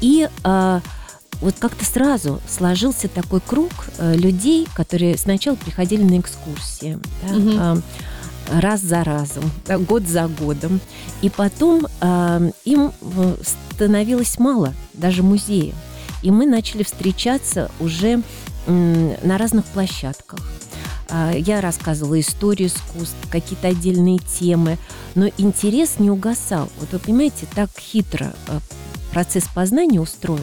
И 0.00 0.28
а, 0.42 0.80
вот 1.40 1.54
как-то 1.58 1.84
сразу 1.84 2.40
сложился 2.48 3.08
такой 3.08 3.40
круг 3.40 3.70
э, 3.98 4.14
людей, 4.14 4.68
которые 4.74 5.16
сначала 5.16 5.54
приходили 5.56 6.02
на 6.02 6.18
экскурсии, 6.20 6.98
да, 7.22 7.34
Мгм. 7.34 7.56
а, 7.58 7.78
раз 8.50 8.80
за 8.80 9.04
разом, 9.04 9.44
да, 9.66 9.78
год 9.78 10.06
за 10.06 10.28
годом. 10.28 10.80
И 11.22 11.30
потом 11.30 11.86
а, 12.00 12.40
им 12.64 12.92
э, 13.00 13.36
становилось 13.74 14.38
мало, 14.38 14.74
даже 14.94 15.22
музея. 15.22 15.74
И 16.22 16.30
мы 16.30 16.46
начали 16.46 16.82
встречаться 16.82 17.70
уже 17.80 18.22
м, 18.66 19.14
на 19.22 19.38
разных 19.38 19.64
площадках. 19.66 20.40
А, 21.08 21.32
Я 21.32 21.60
рассказывала 21.60 22.18
историю 22.20 22.68
искусств, 22.68 23.16
какие-то 23.30 23.68
отдельные 23.68 24.18
темы, 24.18 24.78
но 25.14 25.28
интерес 25.38 25.98
не 25.98 26.10
угасал. 26.10 26.68
Вот 26.78 26.92
вы 26.92 26.98
понимаете, 26.98 27.46
так 27.54 27.70
хитро 27.78 28.32
э, 28.48 28.58
процесс 29.12 29.44
познания 29.54 30.00
устроен, 30.00 30.42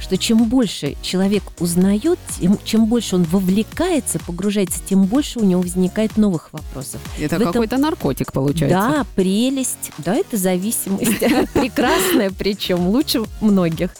что 0.00 0.16
чем 0.18 0.44
больше 0.48 0.96
человек 1.02 1.42
узнает, 1.58 2.18
тем- 2.40 2.58
чем 2.64 2.86
больше 2.86 3.16
он 3.16 3.24
вовлекается, 3.24 4.18
погружается, 4.26 4.80
тем 4.88 5.04
больше 5.04 5.38
у 5.38 5.44
него 5.44 5.62
возникает 5.62 6.16
новых 6.16 6.52
вопросов. 6.52 7.00
Это 7.18 7.36
этом- 7.36 7.52
какой-то 7.52 7.76
наркотик 7.78 8.32
получается. 8.32 8.76
Да, 8.78 9.06
прелесть, 9.14 9.92
да, 9.98 10.14
это 10.14 10.36
зависимость. 10.36 11.18
Прекрасная, 11.54 12.30
причем 12.30 12.88
лучше 12.88 13.22
многих. 13.40 13.90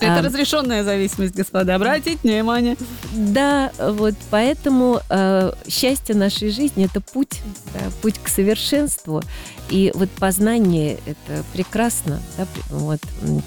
Это 0.00 0.22
разрешенная 0.22 0.84
зависимость, 0.84 1.34
господа. 1.34 1.74
Обратите 1.74 2.18
внимание. 2.22 2.76
Да, 3.12 3.72
вот 3.78 4.14
поэтому 4.30 5.00
э, 5.08 5.52
счастье 5.68 6.14
нашей 6.14 6.50
жизни 6.50 6.84
это 6.84 7.00
путь, 7.00 7.40
да, 7.74 7.80
путь 8.02 8.18
к 8.22 8.28
совершенству. 8.28 9.22
И 9.70 9.90
вот 9.94 10.10
познание 10.10 10.98
это 11.06 11.42
прекрасно, 11.52 12.20
да, 12.36 12.46
вот 12.70 13.00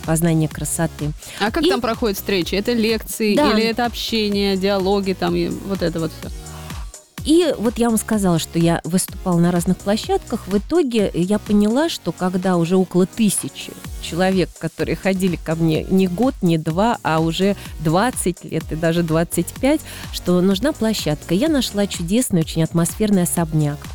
познание 0.06 0.50
красоты. 0.50 1.12
А 1.40 1.52
как 1.52 1.64
и... 1.64 1.70
там 1.70 1.82
проходят 1.82 2.18
встречи? 2.18 2.56
Это 2.56 2.74
лекции 2.74 3.36
да. 3.36 3.52
или 3.52 3.64
это 3.64 3.86
общение, 3.86 4.58
диалоги, 4.58 5.14
там 5.14 5.36
и 5.36 5.48
вот 5.48 5.82
это 5.82 6.00
вот 6.00 6.12
все? 6.20 6.30
И 7.26 7.54
вот 7.58 7.78
я 7.78 7.90
вам 7.90 7.98
сказала, 7.98 8.40
что 8.40 8.60
я 8.60 8.82
выступала 8.84 9.40
на 9.40 9.52
разных 9.52 9.78
площадках. 9.78 10.48
В 10.48 10.58
итоге 10.58 11.12
я 11.14 11.40
поняла, 11.40 11.90
что 11.90 12.12
когда 12.12 12.58
уже 12.58 12.76
около 12.76 13.06
тысячи 13.06 13.74
человек, 14.02 14.50
которые 14.60 14.96
ходили 14.96 15.36
ко 15.36 15.56
мне 15.56 15.84
не 15.84 16.08
год, 16.08 16.34
не 16.42 16.58
два, 16.58 16.98
а 17.04 17.20
уже 17.20 17.56
20 17.82 18.46
лет 18.46 18.64
и 18.72 18.76
даже 18.76 19.04
25, 19.04 19.82
что 20.14 20.42
нужна 20.42 20.72
площадка. 20.72 21.34
Я 21.34 21.50
нашла 21.50 21.86
чудесный, 21.86 22.42
очень 22.42 22.64
атмосферный 22.64 23.24
особняк– 23.24 23.78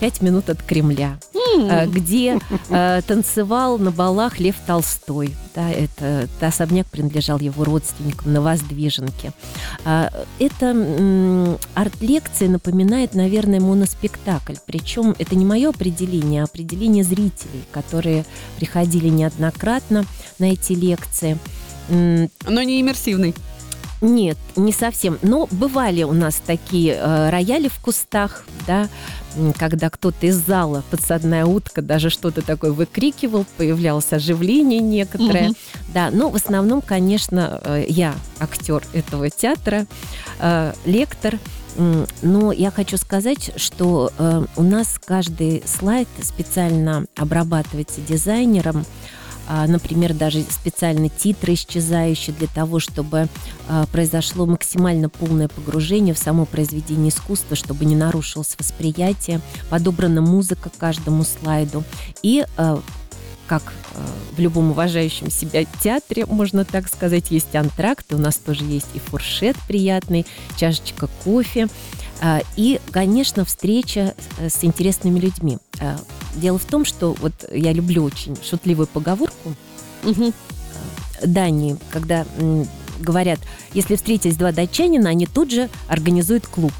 «Пять 0.00 0.22
минут 0.22 0.50
от 0.50 0.62
Кремля», 0.62 1.18
mm. 1.34 1.86
где 1.88 2.38
э, 2.70 3.02
танцевал 3.06 3.78
на 3.78 3.90
балах 3.90 4.40
Лев 4.40 4.56
Толстой. 4.66 5.34
Да, 5.54 5.70
это, 5.70 6.04
это 6.04 6.46
особняк 6.46 6.86
принадлежал 6.86 7.38
его 7.38 7.64
родственникам 7.64 8.32
на 8.32 8.40
Воздвиженке. 8.40 9.32
Это 9.84 11.58
арт-лекция 11.74 12.48
напоминает, 12.48 13.14
наверное, 13.14 13.60
моноспектакль. 13.60 14.54
Причем 14.66 15.14
это 15.18 15.34
не 15.34 15.44
мое 15.44 15.68
определение, 15.68 16.42
а 16.42 16.44
определение 16.44 17.04
зрителей, 17.04 17.64
которые 17.70 18.24
приходили 18.56 19.08
неоднократно 19.08 20.04
на 20.38 20.46
эти 20.46 20.72
лекции. 20.72 21.38
Но 21.88 22.62
не 22.62 22.80
иммерсивный. 22.80 23.34
Нет, 24.02 24.36
не 24.56 24.72
совсем. 24.72 25.18
Но 25.22 25.48
бывали 25.52 26.02
у 26.02 26.12
нас 26.12 26.42
такие 26.44 26.94
э, 26.94 27.30
рояли 27.30 27.68
в 27.68 27.78
кустах, 27.78 28.44
да, 28.66 28.88
когда 29.56 29.90
кто-то 29.90 30.26
из 30.26 30.36
зала, 30.36 30.82
подсадная 30.90 31.46
утка, 31.46 31.82
даже 31.82 32.10
что-то 32.10 32.42
такое 32.42 32.72
выкрикивал, 32.72 33.46
появлялось 33.56 34.12
оживление 34.12 34.80
некоторое. 34.80 35.50
Угу. 35.50 35.56
Да, 35.94 36.10
но 36.10 36.30
в 36.30 36.34
основном, 36.34 36.82
конечно, 36.82 37.60
э, 37.62 37.84
я 37.88 38.14
актер 38.40 38.82
этого 38.92 39.30
театра, 39.30 39.86
э, 40.40 40.72
лектор. 40.84 41.38
Но 42.20 42.52
я 42.52 42.70
хочу 42.70 42.98
сказать, 42.98 43.52
что 43.56 44.12
э, 44.18 44.44
у 44.56 44.62
нас 44.62 45.00
каждый 45.02 45.62
слайд 45.64 46.08
специально 46.20 47.06
обрабатывается 47.16 48.02
дизайнером. 48.02 48.84
А, 48.84 48.84
например, 49.48 50.14
даже 50.14 50.42
специально 50.42 51.08
титры 51.08 51.54
исчезающие 51.54 52.34
для 52.34 52.48
того, 52.48 52.78
чтобы 52.78 53.28
а, 53.68 53.86
произошло 53.86 54.46
максимально 54.46 55.08
полное 55.08 55.48
погружение 55.48 56.14
в 56.14 56.18
само 56.18 56.46
произведение 56.46 57.10
искусства, 57.10 57.56
чтобы 57.56 57.84
не 57.84 57.96
нарушилось 57.96 58.54
восприятие, 58.58 59.40
подобрана 59.68 60.20
музыка 60.20 60.70
к 60.70 60.76
каждому 60.76 61.24
слайду. 61.24 61.84
И 62.22 62.44
а, 62.56 62.80
как 63.48 63.74
в 64.34 64.40
любом 64.40 64.70
уважающем 64.70 65.30
себя 65.30 65.64
театре, 65.82 66.24
можно 66.24 66.64
так 66.64 66.88
сказать, 66.88 67.30
есть 67.30 67.54
антракты, 67.54 68.14
у 68.16 68.18
нас 68.18 68.36
тоже 68.36 68.64
есть 68.64 68.88
и 68.94 68.98
фуршет 68.98 69.56
приятный, 69.68 70.24
чашечка 70.56 71.08
кофе. 71.22 71.68
И, 72.56 72.80
конечно, 72.92 73.44
встреча 73.44 74.14
с 74.38 74.64
интересными 74.64 75.18
людьми. 75.18 75.58
Дело 76.34 76.58
в 76.58 76.64
том, 76.64 76.84
что 76.84 77.14
вот 77.20 77.32
я 77.52 77.72
люблю 77.72 78.04
очень 78.04 78.36
шутливую 78.42 78.86
поговорку 78.86 79.54
угу. 80.04 80.32
Дании, 81.24 81.76
когда 81.90 82.26
говорят, 83.00 83.40
если 83.74 83.96
встретились 83.96 84.36
два 84.36 84.52
датчанина, 84.52 85.10
они 85.10 85.26
тут 85.26 85.50
же 85.50 85.68
организуют 85.88 86.46
клуб. 86.46 86.72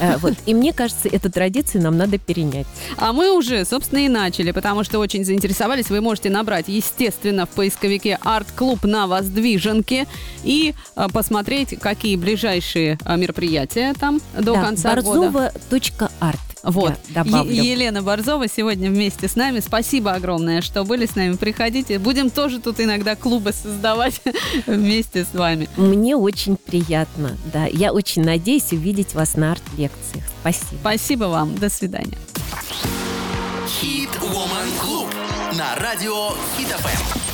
Э, 0.00 0.16
вот. 0.20 0.34
И 0.46 0.54
мне 0.54 0.72
кажется, 0.72 1.08
эту 1.08 1.30
традицию 1.30 1.82
нам 1.82 1.96
надо 1.96 2.18
перенять. 2.18 2.66
А 2.96 3.12
мы 3.12 3.36
уже, 3.36 3.64
собственно, 3.64 4.00
и 4.00 4.08
начали, 4.08 4.50
потому 4.50 4.84
что 4.84 4.98
очень 4.98 5.24
заинтересовались. 5.24 5.90
Вы 5.90 6.00
можете 6.00 6.30
набрать, 6.30 6.68
естественно, 6.68 7.46
в 7.46 7.50
поисковике 7.50 8.18
«Арт-клуб 8.22 8.84
на 8.84 9.06
Воздвиженке» 9.06 10.06
и 10.44 10.74
э, 10.96 11.08
посмотреть, 11.12 11.78
какие 11.78 12.16
ближайшие 12.16 12.98
э, 13.04 13.16
мероприятия 13.16 13.94
там 13.98 14.20
до 14.34 14.54
да, 14.54 14.62
конца 14.62 15.00
года. 15.00 15.30
Борзова.арт. 15.30 16.51
Вот. 16.62 16.94
Елена 17.08 18.02
Борзова 18.02 18.48
сегодня 18.48 18.90
вместе 18.90 19.28
с 19.28 19.36
нами. 19.36 19.60
Спасибо 19.60 20.12
огромное, 20.12 20.62
что 20.62 20.84
были 20.84 21.06
с 21.06 21.16
нами. 21.16 21.34
Приходите. 21.34 21.98
Будем 21.98 22.30
тоже 22.30 22.60
тут 22.60 22.80
иногда 22.80 23.16
клубы 23.16 23.52
создавать 23.52 24.20
вместе 24.66 25.24
с 25.24 25.34
вами. 25.34 25.68
Мне 25.76 26.16
очень 26.16 26.56
приятно. 26.56 27.36
Да, 27.52 27.66
я 27.66 27.92
очень 27.92 28.22
надеюсь 28.22 28.72
увидеть 28.72 29.14
вас 29.14 29.36
на 29.36 29.52
арт-лекциях. 29.52 30.24
Спасибо. 30.40 30.78
Спасибо 30.80 31.24
вам. 31.24 31.54
До 31.56 31.68
свидания. 31.68 32.18
Хит 33.80 34.10
Woman 34.20 34.80
Клуб 34.80 35.08
на 35.56 35.74
радио 35.76 36.30
Хит. 36.56 37.31